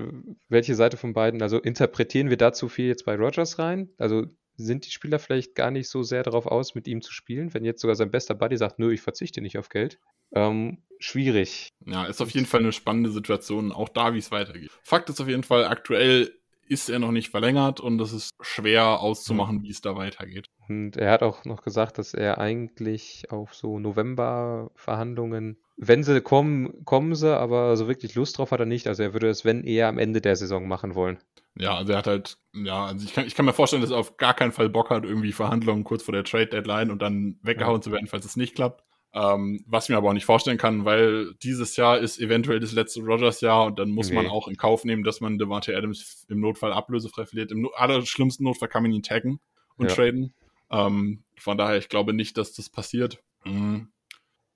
[0.50, 3.90] welche Seite von beiden, also interpretieren wir da zu viel jetzt bei Rogers rein?
[3.98, 4.26] Also
[4.56, 7.66] sind die Spieler vielleicht gar nicht so sehr darauf aus, mit ihm zu spielen, wenn
[7.66, 10.00] jetzt sogar sein bester Buddy sagt, nö, ich verzichte nicht auf Geld?
[10.34, 11.70] Ähm, schwierig.
[11.86, 14.70] ja, ist auf jeden Fall eine spannende Situation, auch da, wie es weitergeht.
[14.84, 16.34] Fakt ist auf jedenLl, aktuell
[16.68, 20.46] ist er noch nicht verlängert und es ist schwer auszumachen, wie es da weitergeht.
[20.68, 26.84] Und er hat auch noch gesagt, dass er eigentlich auf so November-Verhandlungen, wenn sie kommen,
[26.84, 28.86] kommen sie, aber so wirklich Lust drauf hat er nicht.
[28.88, 31.20] Also er würde es, wenn eher am Ende der Saison machen wollen.
[31.58, 33.98] Ja, also er hat halt, ja, also ich kann, ich kann mir vorstellen, dass er
[33.98, 37.78] auf gar keinen Fall Bock hat, irgendwie Verhandlungen kurz vor der Trade-Deadline und dann weggehauen
[37.78, 37.82] ja.
[37.82, 38.84] zu werden, falls es nicht klappt.
[39.14, 42.74] Ähm, was ich mir aber auch nicht vorstellen kann, weil dieses Jahr ist eventuell das
[42.74, 44.16] letzte Rogers-Jahr und dann muss nee.
[44.16, 47.52] man auch in Kauf nehmen, dass man Devante Adams im Notfall ablösefrei verliert.
[47.52, 49.40] Im allerschlimmsten Notfall kann man ihn taggen
[49.78, 49.96] und ja.
[49.96, 50.34] traden.
[50.70, 53.24] Ähm, von daher, ich glaube nicht, dass das passiert.
[53.46, 53.90] Mhm.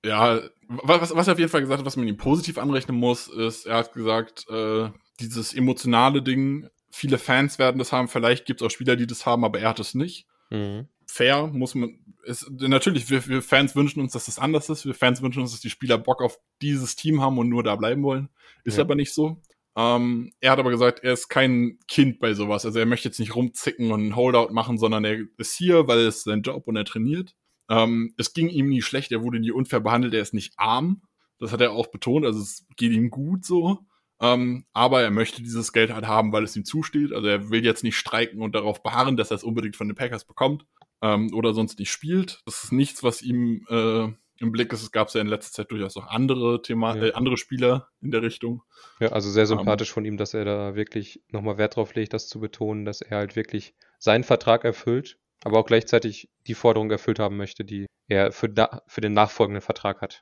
[0.06, 3.28] Ja, was, was er auf jeden Fall gesagt hat, was man ihm positiv anrechnen muss,
[3.28, 4.90] ist, er hat gesagt, äh,
[5.20, 9.26] dieses emotionale Ding, viele Fans werden das haben, vielleicht gibt es auch Spieler, die das
[9.26, 10.28] haben, aber er hat es nicht.
[10.50, 10.88] Mhm.
[11.08, 14.86] Fair muss man, ist, natürlich, wir, wir Fans wünschen uns, dass das anders ist.
[14.86, 17.76] Wir Fans wünschen uns, dass die Spieler Bock auf dieses Team haben und nur da
[17.76, 18.30] bleiben wollen.
[18.64, 18.84] Ist ja.
[18.84, 19.42] aber nicht so.
[19.76, 22.66] Ähm, er hat aber gesagt, er ist kein Kind bei sowas.
[22.66, 26.00] Also er möchte jetzt nicht rumzicken und ein Holdout machen, sondern er ist hier, weil
[26.00, 27.36] es sein Job und er trainiert.
[27.74, 31.02] Ähm, es ging ihm nie schlecht, er wurde nie unfair behandelt, er ist nicht arm.
[31.40, 33.80] Das hat er auch betont, also es geht ihm gut so.
[34.22, 37.12] Ähm, aber er möchte dieses Geld halt haben, weil es ihm zusteht.
[37.12, 39.96] Also er will jetzt nicht streiken und darauf beharren, dass er es unbedingt von den
[39.96, 40.66] Packers bekommt
[41.02, 42.42] ähm, oder sonst nicht spielt.
[42.46, 44.08] Das ist nichts, was ihm äh,
[44.40, 44.84] im Blick ist.
[44.84, 47.04] Es gab ja in letzter Zeit durchaus auch andere Thema, ja.
[47.06, 48.62] äh, andere Spieler in der Richtung.
[49.00, 52.14] Ja, also sehr ähm, sympathisch von ihm, dass er da wirklich nochmal Wert drauf legt,
[52.14, 56.92] das zu betonen, dass er halt wirklich seinen Vertrag erfüllt aber auch gleichzeitig die Forderung
[56.92, 60.22] erfüllt haben möchte, die er für, da, für den nachfolgenden Vertrag hat.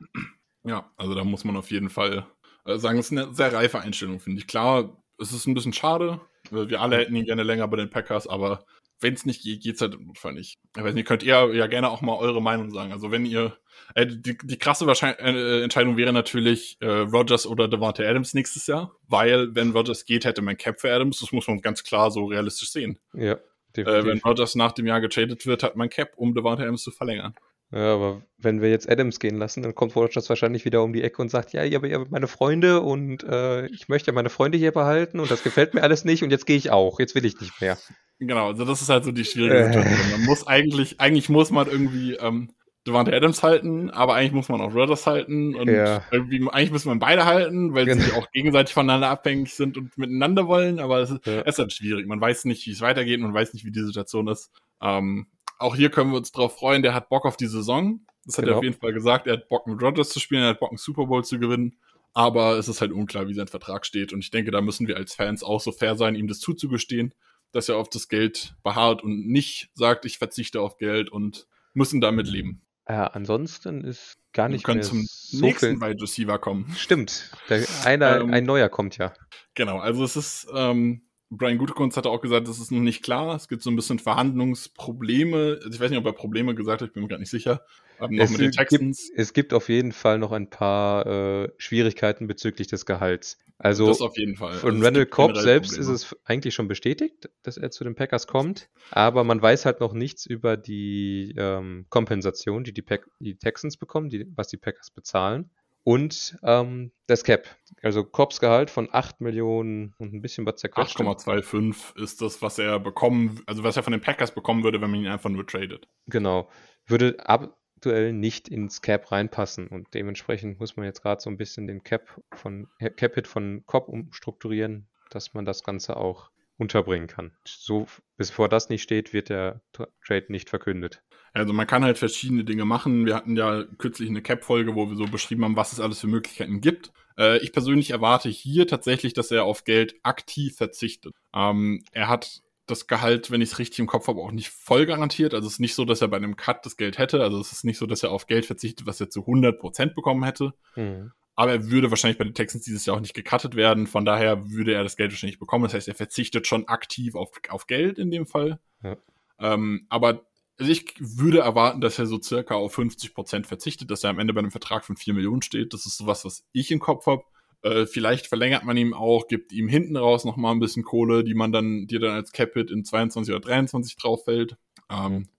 [0.63, 2.25] Ja, also da muss man auf jeden Fall
[2.65, 4.47] äh, sagen, es ist eine sehr reife Einstellung, finde ich.
[4.47, 6.21] Klar, es ist ein bisschen schade.
[6.49, 8.65] Wir alle hätten ihn gerne länger bei den Packers, aber
[8.99, 10.59] wenn es nicht geht, geht es halt im Notfall nicht.
[10.75, 12.91] Ich weiß nicht, könnt ihr ja gerne auch mal eure Meinung sagen.
[12.91, 13.57] Also wenn ihr,
[13.95, 18.67] äh, die, die krasse Wahrscheinlich äh, Entscheidung wäre natürlich äh, Rogers oder Devante Adams nächstes
[18.67, 21.19] Jahr, weil wenn Rogers geht, hätte man Cap für Adams.
[21.19, 22.99] Das muss man ganz klar so realistisch sehen.
[23.13, 23.39] Ja.
[23.75, 26.91] Äh, wenn Rodgers nach dem Jahr getradet wird, hat man Cap, um Devante Adams zu
[26.91, 27.33] verlängern.
[27.73, 31.03] Ja, aber wenn wir jetzt Adams gehen lassen, dann kommt Rodgers wahrscheinlich wieder um die
[31.03, 34.29] Ecke und sagt, ja, ich habe ja meine Freunde und äh, ich möchte ja meine
[34.29, 37.15] Freunde hier behalten und das gefällt mir alles nicht und jetzt gehe ich auch, jetzt
[37.15, 37.77] will ich nicht mehr.
[38.19, 39.65] Genau, also das ist halt so die schwierige.
[39.73, 40.11] Situation.
[40.11, 42.51] Man muss eigentlich, eigentlich muss man irgendwie ähm,
[42.87, 46.03] Devante Adams halten, aber eigentlich muss man auch Rodgers halten und ja.
[46.11, 48.03] irgendwie, eigentlich müssen man beide halten, weil genau.
[48.03, 51.41] sie auch gegenseitig voneinander abhängig sind und miteinander wollen, aber es ist, ja.
[51.41, 52.07] es ist halt schwierig.
[52.07, 54.49] Man weiß nicht, wie es weitergeht, man weiß nicht, wie die Situation ist.
[54.81, 55.27] Ähm,
[55.59, 58.01] auch hier können wir uns drauf freuen, der hat Bock auf die Saison.
[58.25, 58.55] Das hat genau.
[58.55, 59.27] er auf jeden Fall gesagt.
[59.27, 61.77] Er hat Bock mit Rodgers zu spielen, er hat Bock einen Super Bowl zu gewinnen.
[62.13, 64.11] Aber es ist halt unklar, wie sein Vertrag steht.
[64.11, 67.13] Und ich denke, da müssen wir als Fans auch so fair sein, ihm das zuzugestehen,
[67.51, 72.01] dass er auf das Geld beharrt und nicht sagt, ich verzichte auf Geld und müssen
[72.01, 72.61] damit leben.
[72.91, 75.81] Ja, ansonsten ist gar nicht Wir können mehr zum so nächsten viel...
[75.81, 76.69] Wide Receiver kommen.
[76.75, 79.13] Stimmt, der, einer, ähm, ein neuer kommt ja.
[79.55, 83.35] Genau, also es ist, ähm, Brian Gutekunst hatte auch gesagt, das ist noch nicht klar.
[83.35, 85.59] Es gibt so ein bisschen Verhandlungsprobleme.
[85.63, 87.65] Also ich weiß nicht, ob er Probleme gesagt hat, ich bin mir gar nicht sicher.
[87.99, 89.07] Aber noch es, mit den Texans.
[89.07, 93.39] Gibt, es gibt auf jeden Fall noch ein paar äh, Schwierigkeiten bezüglich des Gehalts.
[93.59, 94.55] Also das auf jeden Fall.
[94.55, 95.93] Von also Randall Cobb selbst Probleme.
[95.93, 99.79] ist es eigentlich schon bestätigt, dass er zu den Packers kommt, aber man weiß halt
[99.81, 104.57] noch nichts über die ähm, Kompensation, die die, Pack die Texans bekommen, die, was die
[104.57, 105.51] Packers bezahlen.
[105.83, 107.47] Und ähm, das Cap.
[107.81, 110.99] Also Cobbs Gehalt von 8 Millionen und ein bisschen was zerquetscht.
[110.99, 114.91] 8,25 ist das, was er bekommen, also was er von den Packers bekommen würde, wenn
[114.91, 115.87] man ihn einfach nur tradet.
[116.07, 116.49] Genau.
[116.85, 119.67] Würde aktuell nicht ins Cap reinpassen.
[119.67, 123.89] Und dementsprechend muss man jetzt gerade so ein bisschen den Cap von Capit von Cobb
[123.89, 127.35] umstrukturieren, dass man das Ganze auch unterbringen kann.
[127.43, 129.61] So, bevor das nicht steht, wird der
[130.05, 131.01] Trade nicht verkündet.
[131.33, 133.05] Also man kann halt verschiedene Dinge machen.
[133.05, 136.07] Wir hatten ja kürzlich eine Cap-Folge, wo wir so beschrieben haben, was es alles für
[136.07, 136.91] Möglichkeiten gibt.
[137.17, 141.13] Äh, ich persönlich erwarte hier tatsächlich, dass er auf Geld aktiv verzichtet.
[141.33, 144.85] Ähm, er hat das Gehalt, wenn ich es richtig im Kopf habe, auch nicht voll
[144.85, 145.33] garantiert.
[145.33, 147.21] Also es ist nicht so, dass er bei einem Cut das Geld hätte.
[147.21, 150.23] Also es ist nicht so, dass er auf Geld verzichtet, was er zu 100% bekommen
[150.23, 150.53] hätte.
[150.75, 151.11] Mhm.
[151.35, 153.87] Aber er würde wahrscheinlich bei den Texans dieses Jahr auch nicht gecuttet werden.
[153.87, 155.63] Von daher würde er das Geld wahrscheinlich bekommen.
[155.63, 158.59] Das heißt, er verzichtet schon aktiv auf, auf Geld in dem Fall.
[158.83, 158.97] Ja.
[159.39, 160.25] Ähm, aber
[160.61, 164.31] also ich würde erwarten, dass er so circa auf 50% verzichtet, dass er am Ende
[164.31, 165.73] bei einem Vertrag von 4 Millionen steht.
[165.73, 167.23] Das ist sowas, was ich im Kopf habe.
[167.63, 171.23] Äh, vielleicht verlängert man ihm auch, gibt ihm hinten raus noch mal ein bisschen Kohle,
[171.23, 174.55] die man dann, dir dann als Capit in 22 oder 23 drauf fällt.
[174.91, 175.29] Ähm,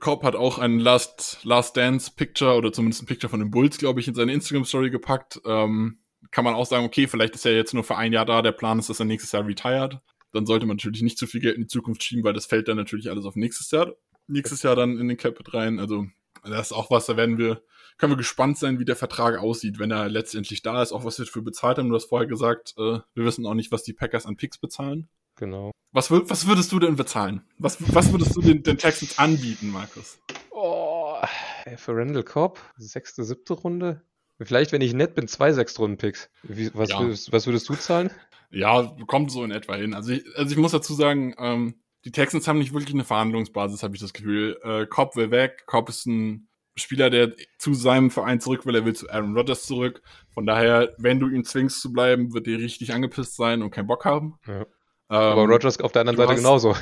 [0.00, 3.78] Cobb hat auch ein Last, Last Dance Picture oder zumindest ein Picture von den Bulls,
[3.78, 5.40] glaube ich, in seine Instagram Story gepackt.
[5.46, 5.98] Ähm,
[6.32, 8.42] kann man auch sagen, okay, vielleicht ist er jetzt nur für ein Jahr da.
[8.42, 10.00] Der Plan ist, dass er nächstes Jahr retired.
[10.32, 12.66] Dann sollte man natürlich nicht zu viel Geld in die Zukunft schieben, weil das fällt
[12.66, 13.94] dann natürlich alles auf nächstes Jahr.
[14.26, 15.78] Nächstes Jahr dann in den Capit rein.
[15.78, 16.06] Also
[16.42, 17.62] das ist auch was, da werden wir
[17.98, 21.18] können wir gespannt sein, wie der Vertrag aussieht, wenn er letztendlich da ist, auch was
[21.18, 21.88] wir für bezahlt haben.
[21.88, 25.08] Du hast vorher gesagt, äh, wir wissen auch nicht, was die Packers an Picks bezahlen.
[25.36, 25.70] Genau.
[25.92, 27.42] Was, was würdest du denn bezahlen?
[27.58, 30.18] Was, was würdest du den, den Texans anbieten, Markus?
[30.50, 31.16] Oh,
[31.76, 34.02] für Randall Cobb, sechste, siebte Runde.
[34.40, 36.30] Vielleicht, wenn ich nett bin, zwei Sechstrunden-Picks.
[36.72, 37.00] Was, ja.
[37.00, 38.10] würdest, was würdest du zahlen?
[38.50, 39.94] Ja, kommt so in etwa hin.
[39.94, 41.74] Also ich, also ich muss dazu sagen, ähm,
[42.04, 44.58] die Texans haben nicht wirklich eine Verhandlungsbasis, habe ich das Gefühl.
[44.62, 45.64] Äh, Cobb will weg.
[45.66, 48.74] Cobb ist ein Spieler, der zu seinem Verein zurück will.
[48.74, 50.02] Er will zu Aaron Rodgers zurück.
[50.32, 53.86] Von daher, wenn du ihn zwingst zu bleiben, wird er richtig angepisst sein und keinen
[53.86, 54.38] Bock haben.
[54.46, 54.60] Ja.
[54.62, 54.66] Ähm,
[55.08, 56.74] aber Rodgers auf der anderen Seite hast, genauso.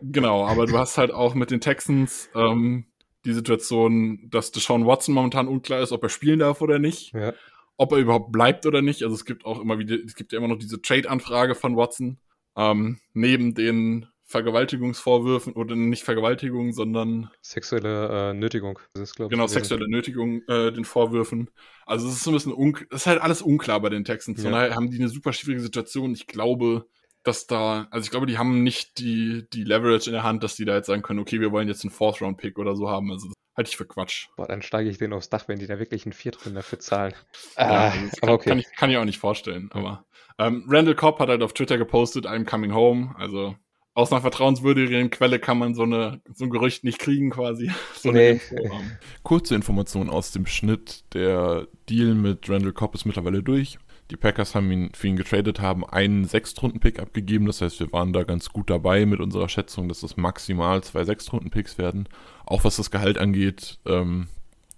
[0.00, 2.86] Genau, aber du hast halt auch mit den Texans ähm,
[3.24, 7.12] die Situation, dass Deshaun Watson momentan unklar ist, ob er spielen darf oder nicht.
[7.12, 7.34] Ja.
[7.76, 9.02] Ob er überhaupt bleibt oder nicht.
[9.02, 12.18] Also es gibt auch immer wieder, es gibt ja immer noch diese Trade-Anfrage von Watson.
[12.56, 18.80] Ähm, neben den Vergewaltigungsvorwürfen oder nicht Vergewaltigung, sondern sexuelle äh, Nötigung.
[18.94, 21.50] Das ist, genau, sexuelle Nötigung, äh, den Vorwürfen.
[21.86, 24.42] Also es ist so ein bisschen unklar, es ist halt alles unklar bei den Texans.
[24.42, 24.58] Von ja.
[24.58, 26.14] daher haben die eine super schwierige Situation.
[26.14, 26.88] Ich glaube,
[27.22, 30.56] dass da, also ich glaube, die haben nicht die, die Leverage in der Hand, dass
[30.56, 33.12] die da jetzt sagen können, okay, wir wollen jetzt einen Fourth-Round-Pick oder so haben.
[33.12, 34.26] Also das halte ich für Quatsch.
[34.36, 37.14] Boah, dann steige ich den aufs Dach, wenn die da wirklich einen Viertrunden dafür zahlen.
[37.56, 38.48] Ja, ah, kann, okay.
[38.48, 39.70] kann, ich, kann ich auch nicht vorstellen.
[39.70, 40.04] Aber
[40.38, 43.14] ähm, Randall Cobb hat halt auf Twitter gepostet, I'm coming home.
[43.16, 43.54] Also
[43.94, 47.70] aus einer vertrauenswürdigen Quelle kann man so, eine, so ein Gerücht nicht kriegen quasi.
[47.94, 48.38] So nee.
[49.22, 51.04] Kurze Information aus dem Schnitt.
[51.14, 53.78] Der Deal mit Randall Cobb ist mittlerweile durch.
[54.10, 57.46] Die Packers haben ihn für ihn getradet, haben einen Sechstrunden-Pick abgegeben.
[57.46, 61.04] Das heißt, wir waren da ganz gut dabei mit unserer Schätzung, dass das maximal zwei
[61.04, 62.08] Sechstrunden-Picks werden.
[62.44, 64.28] Auch was das Gehalt angeht, ähm,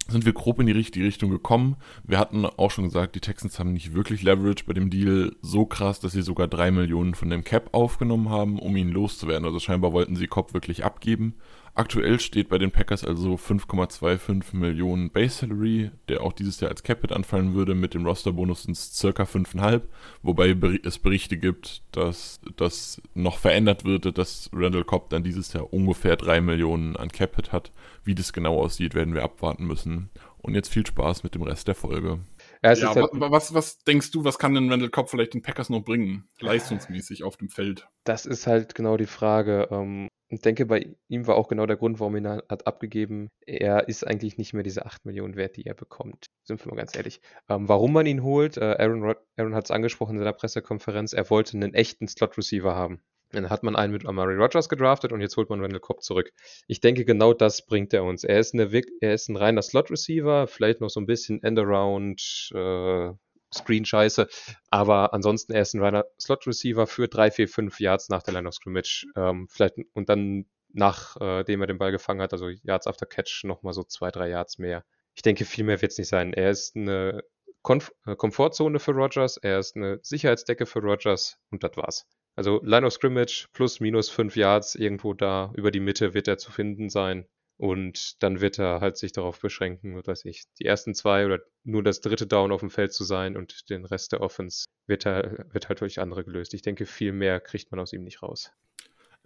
[0.09, 1.75] sind wir grob in die richtige Richtung gekommen.
[2.03, 5.65] Wir hatten auch schon gesagt, die Texans haben nicht wirklich Leverage bei dem Deal so
[5.65, 9.45] krass, dass sie sogar drei Millionen von dem Cap aufgenommen haben, um ihn loszuwerden.
[9.45, 11.35] Also scheinbar wollten sie Cobb wirklich abgeben.
[11.77, 16.81] Aktuell steht bei den Packers also 5,25 Millionen Base Salary, der auch dieses Jahr als
[16.81, 17.75] Capit anfallen würde.
[17.75, 19.83] Mit dem Rosterbonus sind es circa 5,5,
[20.23, 25.71] wobei es Berichte gibt, dass das noch verändert wird, dass Randall Cobb dann dieses Jahr
[25.71, 27.71] ungefähr 3 Millionen an Capit hat.
[28.03, 30.09] Wie das genau aussieht, werden wir abwarten müssen.
[30.39, 32.21] Und jetzt viel Spaß mit dem Rest der Folge.
[32.63, 35.69] Ja, ja halt was, was denkst du, was kann denn Randall Cobb vielleicht den Packers
[35.69, 37.87] noch bringen, leistungsmäßig auf dem Feld?
[38.03, 39.67] Das ist halt genau die Frage.
[39.71, 43.29] Ähm, ich denke, bei ihm war auch genau der Grund, warum er ihn hat abgegeben.
[43.45, 46.25] Er ist eigentlich nicht mehr diese 8 Millionen wert, die er bekommt.
[46.43, 47.21] Sind wir mal ganz ehrlich.
[47.47, 51.29] Ähm, warum man ihn holt, äh, Aaron, Aaron hat es angesprochen in seiner Pressekonferenz, er
[51.29, 53.01] wollte einen echten Slot-Receiver haben.
[53.31, 56.31] Dann hat man einen mit Amari Rogers gedraftet und jetzt holt man Randall Cobb zurück.
[56.67, 58.23] Ich denke, genau das bringt er uns.
[58.23, 58.69] Er ist, eine,
[59.01, 63.11] er ist ein reiner Slot-Receiver, vielleicht noch so ein bisschen End-Around, äh,
[63.53, 64.27] Screen-Scheiße.
[64.69, 68.47] Aber ansonsten er ist ein reiner Slot-Receiver für 3, 4, 5 Yards nach der Line
[68.47, 69.05] of Scrimmage.
[69.15, 73.43] Ähm, vielleicht und dann nachdem äh, er den Ball gefangen hat, also Yards after Catch,
[73.45, 74.83] nochmal so 2, 3 Yards mehr.
[75.15, 76.33] Ich denke, viel mehr wird es nicht sein.
[76.33, 77.23] Er ist eine
[77.65, 82.05] äh, Komfortzone für Rogers, er ist eine Sicherheitsdecke für Rogers und das war's.
[82.37, 86.37] Also Line of Scrimmage plus minus 5 Yards irgendwo da über die Mitte wird er
[86.37, 87.25] zu finden sein.
[87.57, 91.81] Und dann wird er halt sich darauf beschränken, was ich, die ersten zwei oder nur
[91.81, 95.47] das dritte Down auf dem Feld zu sein und den Rest der Offense wird, er,
[95.51, 96.53] wird halt durch andere gelöst.
[96.53, 98.51] Ich denke, viel mehr kriegt man aus ihm nicht raus.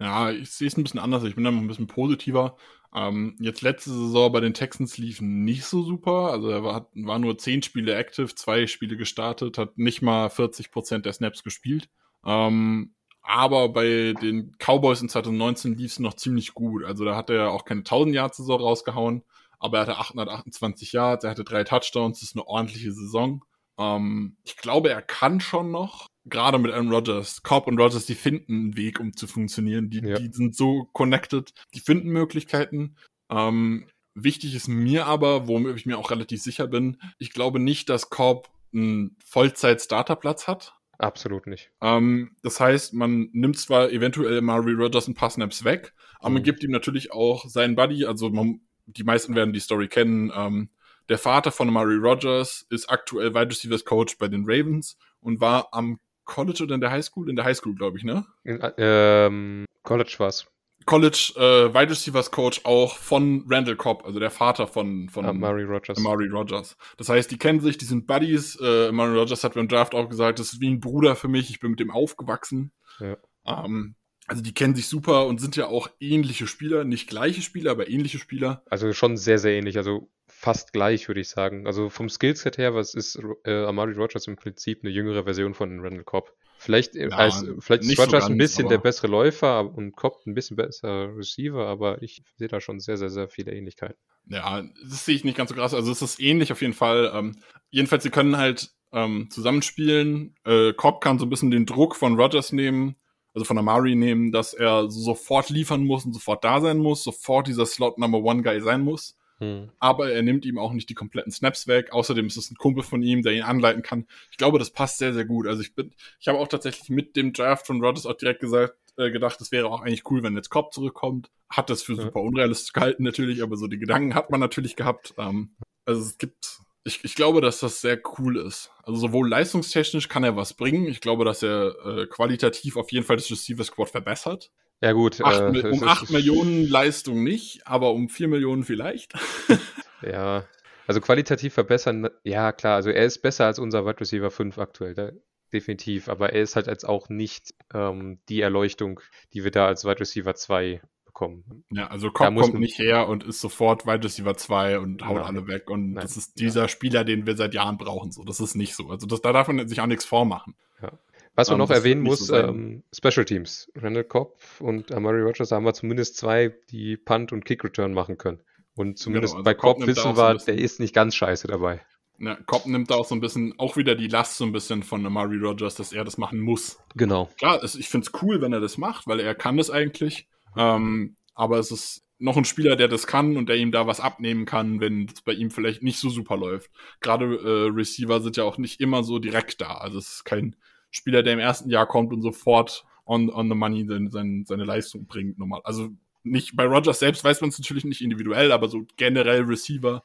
[0.00, 1.24] Ja, ich sehe es ein bisschen anders.
[1.24, 2.56] Ich bin da ein bisschen positiver.
[2.94, 6.30] Ähm, jetzt letzte Saison bei den Texans liefen nicht so super.
[6.30, 10.70] Also er war, war nur zehn Spiele active, zwei Spiele gestartet, hat nicht mal 40
[10.70, 11.90] Prozent der Snaps gespielt.
[12.24, 16.84] Ähm, aber bei den Cowboys in 2019 lief es noch ziemlich gut.
[16.84, 19.22] Also da hat er auch keine 1000 Yards Saison rausgehauen,
[19.58, 23.44] aber er hatte 828 Yards, er hatte drei Touchdowns, das ist eine ordentliche Saison.
[23.78, 26.06] Ähm, ich glaube, er kann schon noch.
[26.24, 27.42] Gerade mit Aaron Rodgers.
[27.42, 29.90] Cobb und Rodgers, die finden einen Weg, um zu funktionieren.
[29.90, 30.18] Die, ja.
[30.18, 32.96] die sind so connected, die finden Möglichkeiten.
[33.28, 37.88] Ähm, wichtig ist mir aber, womit ich mir auch relativ sicher bin, ich glaube nicht,
[37.88, 40.74] dass Cobb einen Vollzeit-Starterplatz hat.
[41.02, 41.72] Absolut nicht.
[41.80, 46.34] Ähm, das heißt, man nimmt zwar eventuell Murray Rogers ein paar Snaps weg, aber mhm.
[46.34, 50.32] man gibt ihm natürlich auch seinen Buddy, also man, die meisten werden die Story kennen.
[50.34, 50.70] Ähm,
[51.08, 55.68] der Vater von Murray Rogers ist aktuell Wide Receivers Coach bei den Ravens und war
[55.72, 57.28] am College oder in der High School?
[57.28, 58.24] In der High School, glaube ich, ne?
[58.44, 60.46] In, ähm, College war's.
[60.86, 65.64] College äh, Wide Receivers Coach auch von Randall Cobb, also der Vater von, von Amari
[65.64, 65.98] Rogers.
[65.98, 66.76] Amari Rogers.
[66.96, 68.58] Das heißt, die kennen sich, die sind Buddies.
[68.60, 71.50] Äh, Amari Rogers hat beim Draft auch gesagt, das ist wie ein Bruder für mich,
[71.50, 72.72] ich bin mit dem aufgewachsen.
[73.00, 73.16] Ja.
[73.46, 77.72] Ähm, also die kennen sich super und sind ja auch ähnliche Spieler, nicht gleiche Spieler,
[77.72, 78.62] aber ähnliche Spieler.
[78.70, 81.66] Also schon sehr, sehr ähnlich, also fast gleich, würde ich sagen.
[81.66, 85.80] Also vom Skillset her, was ist äh, Amari Rogers im Prinzip eine jüngere Version von
[85.80, 86.32] Randall Cobb.
[86.62, 90.24] Vielleicht, äh, ja, als, vielleicht ist Rogers so ein bisschen der bessere Läufer und Cobb
[90.26, 93.98] ein bisschen besser Receiver, aber ich sehe da schon sehr, sehr, sehr viele Ähnlichkeiten.
[94.28, 95.74] Ja, das sehe ich nicht ganz so krass.
[95.74, 97.10] Also es ist ähnlich auf jeden Fall.
[97.12, 97.34] Ähm,
[97.70, 100.36] jedenfalls, sie können halt ähm, zusammenspielen.
[100.44, 102.94] Äh, Cobb kann so ein bisschen den Druck von Rogers nehmen,
[103.34, 107.48] also von Amari nehmen, dass er sofort liefern muss und sofort da sein muss, sofort
[107.48, 109.18] dieser Slot Number One Guy sein muss.
[109.42, 109.70] Hm.
[109.80, 111.92] aber er nimmt ihm auch nicht die kompletten Snaps weg.
[111.92, 114.06] Außerdem ist es ein Kumpel von ihm, der ihn anleiten kann.
[114.30, 115.48] Ich glaube, das passt sehr, sehr gut.
[115.48, 118.76] Also ich bin, ich habe auch tatsächlich mit dem Draft von Rodgers auch direkt gesagt,
[118.96, 121.32] äh, gedacht, es wäre auch eigentlich cool, wenn jetzt Cobb zurückkommt.
[121.50, 122.02] Hat das für ja.
[122.02, 125.12] super unrealistisch gehalten natürlich, aber so die Gedanken hat man natürlich gehabt.
[125.18, 128.70] Ähm, also es gibt ich, ich glaube, dass das sehr cool ist.
[128.82, 130.86] Also sowohl leistungstechnisch kann er was bringen.
[130.86, 134.50] Ich glaube, dass er äh, qualitativ auf jeden Fall das Receiver Squad verbessert.
[134.82, 135.22] Ja gut.
[135.22, 139.14] Acht, äh, um 8 Millionen Leistung nicht, aber um 4 Millionen vielleicht.
[140.02, 140.44] ja,
[140.88, 144.94] also qualitativ verbessern, ja klar, also er ist besser als unser Wide Receiver 5 aktuell,
[144.94, 145.12] da,
[145.52, 149.00] definitiv, aber er ist halt jetzt auch nicht ähm, die Erleuchtung,
[149.32, 151.64] die wir da als Wide Receiver 2 bekommen.
[151.70, 155.24] Ja, also Cobb kommt nicht her und ist sofort Wide Receiver 2 und haut Nein.
[155.24, 155.70] alle weg.
[155.70, 156.02] Und Nein.
[156.02, 156.68] das ist dieser ja.
[156.68, 158.10] Spieler, den wir seit Jahren brauchen.
[158.10, 158.88] So, das ist nicht so.
[158.88, 160.54] Also das, da darf man sich auch nichts vormachen.
[160.80, 160.92] Ja.
[161.34, 163.70] Was man um, ähm, noch erwähnen muss, so ähm, Special Teams.
[163.76, 168.18] Randall Cobb und Amari Rogers haben wir zumindest zwei, die Punt und Kick Return machen
[168.18, 168.40] können.
[168.74, 171.80] Und zumindest genau, also bei Cobb, Cobb wissen wir, der ist nicht ganz scheiße dabei.
[172.18, 174.82] Ja, Cobb nimmt da auch so ein bisschen, auch wieder die Last so ein bisschen
[174.82, 176.78] von Amari Rogers, dass er das machen muss.
[176.94, 177.28] Genau.
[177.38, 180.28] Klar, ich finde es cool, wenn er das macht, weil er kann das eigentlich.
[180.56, 183.98] Ähm, aber es ist noch ein Spieler, der das kann und der ihm da was
[183.98, 186.70] abnehmen kann, wenn es bei ihm vielleicht nicht so super läuft.
[187.00, 189.78] Gerade äh, Receiver sind ja auch nicht immer so direkt da.
[189.78, 190.54] Also es ist kein
[190.92, 194.64] Spieler, der im ersten Jahr kommt und sofort on, on the money seine, seine, seine
[194.64, 195.38] Leistung bringt.
[195.38, 195.62] Normal.
[195.64, 195.88] Also
[196.22, 200.04] nicht bei Rogers selbst weiß man es natürlich nicht individuell, aber so generell Receiver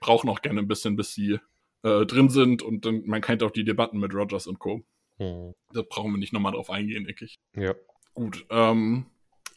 [0.00, 1.38] brauchen auch gerne ein bisschen, bis sie
[1.82, 4.82] äh, drin sind und dann, man kennt auch die Debatten mit Rogers und Co.
[5.18, 5.54] Hm.
[5.72, 7.38] Da brauchen wir nicht nochmal drauf eingehen, denke ich.
[7.54, 7.74] Ja.
[8.14, 8.44] Gut.
[8.50, 9.06] Ähm,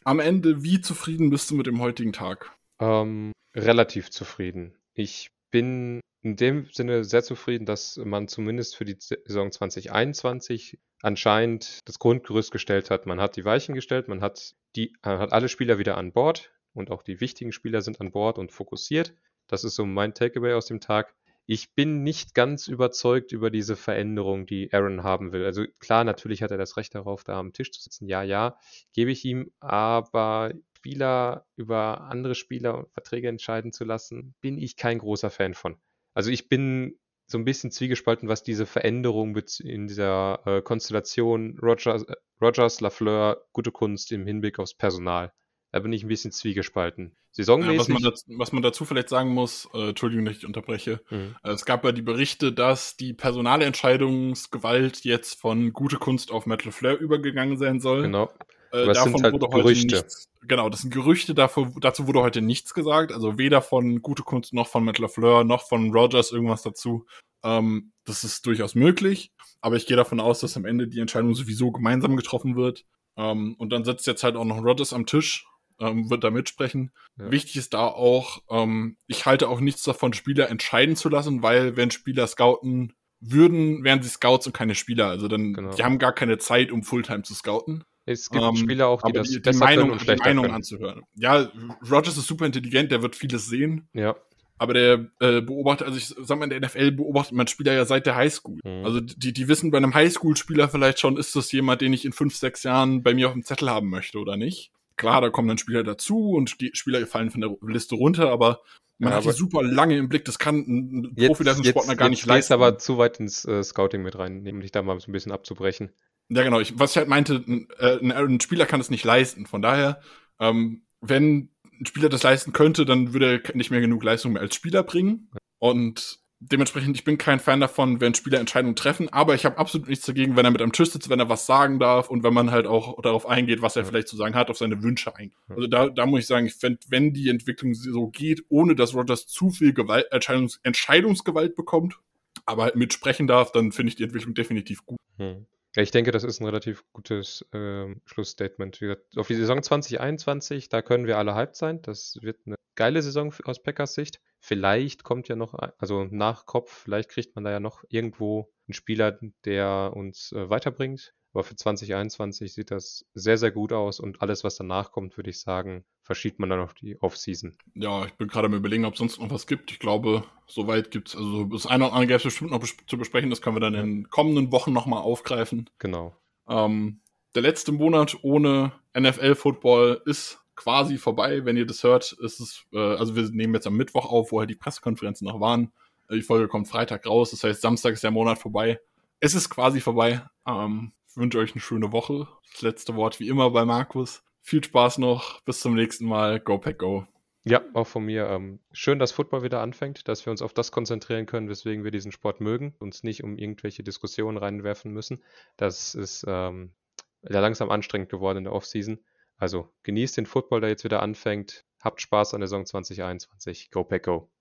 [0.04, 2.56] am Ende, wie zufrieden bist du mit dem heutigen Tag?
[2.80, 4.76] Ähm, relativ zufrieden.
[4.94, 11.88] Ich bin in dem Sinne sehr zufrieden, dass man zumindest für die Saison 2021 anscheinend
[11.88, 13.06] das Grundgerüst gestellt hat.
[13.06, 16.52] Man hat die Weichen gestellt, man hat, die, man hat alle Spieler wieder an Bord
[16.74, 19.14] und auch die wichtigen Spieler sind an Bord und fokussiert.
[19.48, 21.16] Das ist so mein Takeaway aus dem Tag.
[21.46, 25.46] Ich bin nicht ganz überzeugt über diese Veränderung, die Aaron haben will.
[25.46, 28.10] Also klar, natürlich hat er das Recht darauf, da am Tisch zu sitzen.
[28.10, 28.58] Ja, ja,
[28.92, 29.54] gebe ich ihm.
[29.62, 30.52] Aber
[30.86, 35.78] Spieler über andere Spieler und Verträge entscheiden zu lassen, bin ich kein großer Fan von.
[36.14, 42.04] Also ich bin so ein bisschen zwiegespalten, was diese Veränderung in dieser äh, Konstellation Rogers,
[42.04, 45.32] äh, Rogers, Lafleur, gute Kunst im Hinblick aufs Personal
[45.76, 47.18] da bin ich ein bisschen zwiegespalten.
[47.32, 47.74] Saisonmäßig.
[47.74, 51.02] Ja, was, man dazu, was, man dazu, vielleicht sagen muss, äh, Entschuldigung, dass ich unterbreche.
[51.10, 51.36] Mhm.
[51.44, 56.46] Äh, es gab ja die Berichte, dass die personale Entscheidungsgewalt jetzt von gute Kunst auf
[56.46, 58.04] Metal Flare übergegangen sein soll.
[58.04, 58.32] Genau.
[58.72, 59.96] Äh, davon halt wurde heute Gerüchte.
[59.96, 60.26] nichts.
[60.42, 63.12] Genau, das sind Gerüchte, davor, dazu wurde heute nichts gesagt.
[63.12, 67.06] Also weder von gute Kunst noch von Metal Fleur noch von Rogers irgendwas dazu.
[67.44, 69.32] Ähm, das ist durchaus möglich.
[69.62, 72.86] Aber ich gehe davon aus, dass am Ende die Entscheidung sowieso gemeinsam getroffen wird.
[73.18, 75.46] Ähm, und dann sitzt jetzt halt auch noch Rogers am Tisch
[75.80, 76.92] ähm, wird da mitsprechen.
[77.18, 77.32] Ja.
[77.32, 81.76] Wichtig ist da auch, ähm, ich halte auch nichts davon, Spieler entscheiden zu lassen, weil
[81.76, 85.08] wenn Spieler scouten würden, wären sie Scouts und keine Spieler.
[85.08, 85.74] Also dann, genau.
[85.74, 87.84] die haben gar keine Zeit, um Fulltime zu scouten.
[88.06, 91.04] Es gibt ähm, Spieler auch, die das die, die Meinung, und die Meinung anzuhören.
[91.16, 91.52] Ja,
[91.90, 93.88] Rogers ist super intelligent, der wird vieles sehen.
[93.94, 94.16] Ja.
[94.58, 97.84] Aber der äh, beobachtet, also ich sag mal, in der NFL beobachtet man Spieler ja
[97.84, 98.60] seit der Highschool.
[98.64, 98.86] Mhm.
[98.86, 102.14] Also die, die wissen bei einem Highschool-Spieler vielleicht schon, ist das jemand, den ich in
[102.14, 104.72] fünf, sechs Jahren bei mir auf dem Zettel haben möchte oder nicht.
[104.98, 108.62] Klar, da kommen dann Spieler dazu und die Spieler fallen von der Liste runter, aber
[108.98, 112.28] man ja, hat die super lange im Blick, das kann ein Profileistungssportler gar nicht jetzt
[112.28, 112.54] leisten.
[112.54, 115.92] aber zu weit ins äh, Scouting mit rein, nämlich da mal so ein bisschen abzubrechen.
[116.30, 116.60] Ja, genau.
[116.60, 119.46] Ich, was ich halt meinte, ein, äh, ein Spieler kann es nicht leisten.
[119.46, 120.02] Von daher,
[120.40, 121.50] ähm, wenn
[121.80, 124.84] ein Spieler das leisten könnte, dann würde er nicht mehr genug Leistung mehr als Spieler
[124.84, 125.30] bringen.
[125.60, 129.88] Und dementsprechend, ich bin kein Fan davon, wenn Spieler Entscheidungen treffen, aber ich habe absolut
[129.88, 132.34] nichts dagegen, wenn er mit am Tisch sitzt, wenn er was sagen darf und wenn
[132.34, 135.38] man halt auch darauf eingeht, was er vielleicht zu sagen hat, auf seine Wünsche eingeht.
[135.50, 138.94] Also da, da muss ich sagen, ich fände, wenn die Entwicklung so geht, ohne dass
[138.94, 141.98] Rogers zu viel Gewalt, Entscheidungs Entscheidungsgewalt bekommt,
[142.46, 144.98] aber halt mitsprechen darf, dann finde ich die Entwicklung definitiv gut.
[145.18, 145.46] Hm.
[145.78, 148.80] Ich denke, das ist ein relativ gutes äh, Schlussstatement.
[149.16, 151.82] Auf die Saison 2021, da können wir alle hyped sein.
[151.82, 154.22] Das wird eine geile Saison aus Packers Sicht.
[154.40, 158.74] Vielleicht kommt ja noch, also nach Kopf, vielleicht kriegt man da ja noch irgendwo einen
[158.74, 161.14] Spieler, der uns äh, weiterbringt.
[161.36, 165.32] Aber für 2021 sieht das sehr, sehr gut aus und alles, was danach kommt, würde
[165.32, 167.58] ich sagen, verschiebt man dann auf die Off-Season.
[167.74, 169.70] Ja, ich bin gerade am überlegen, ob es sonst noch was gibt.
[169.70, 172.78] Ich glaube, soweit gibt es, also das eine oder andere gäbe es bestimmt noch bes
[172.88, 173.30] zu besprechen.
[173.30, 173.82] Das können wir dann ja.
[173.82, 175.70] in kommenden Wochen nochmal aufgreifen.
[175.78, 176.16] Genau.
[176.48, 177.02] Ähm,
[177.36, 181.44] der letzte Monat ohne NFL-Football ist quasi vorbei.
[181.44, 184.40] Wenn ihr das hört, ist es, äh, also wir nehmen jetzt am Mittwoch auf, wo
[184.40, 185.74] halt die Pressekonferenzen noch waren.
[186.10, 188.80] Die Folge kommt Freitag raus, das heißt, Samstag ist der Monat vorbei.
[189.20, 190.22] Es ist quasi vorbei.
[190.48, 192.28] Ähm, wünsche euch eine schöne Woche.
[192.52, 194.24] Das letzte Wort wie immer bei Markus.
[194.42, 195.42] Viel Spaß noch.
[195.42, 196.40] Bis zum nächsten Mal.
[196.40, 197.08] Go Pack Go.
[197.48, 198.28] Ja, auch von mir.
[198.28, 201.92] Ähm, schön, dass Football wieder anfängt, dass wir uns auf das konzentrieren können, weswegen wir
[201.92, 205.24] diesen Sport mögen, uns nicht um irgendwelche Diskussionen reinwerfen müssen.
[205.56, 206.74] Das ist ähm,
[207.22, 209.00] ja langsam anstrengend geworden in der Offseason.
[209.38, 211.66] Also genießt den Football, der jetzt wieder anfängt.
[211.84, 213.70] Habt Spaß an der Saison 2021.
[213.70, 214.30] Go Pack Go!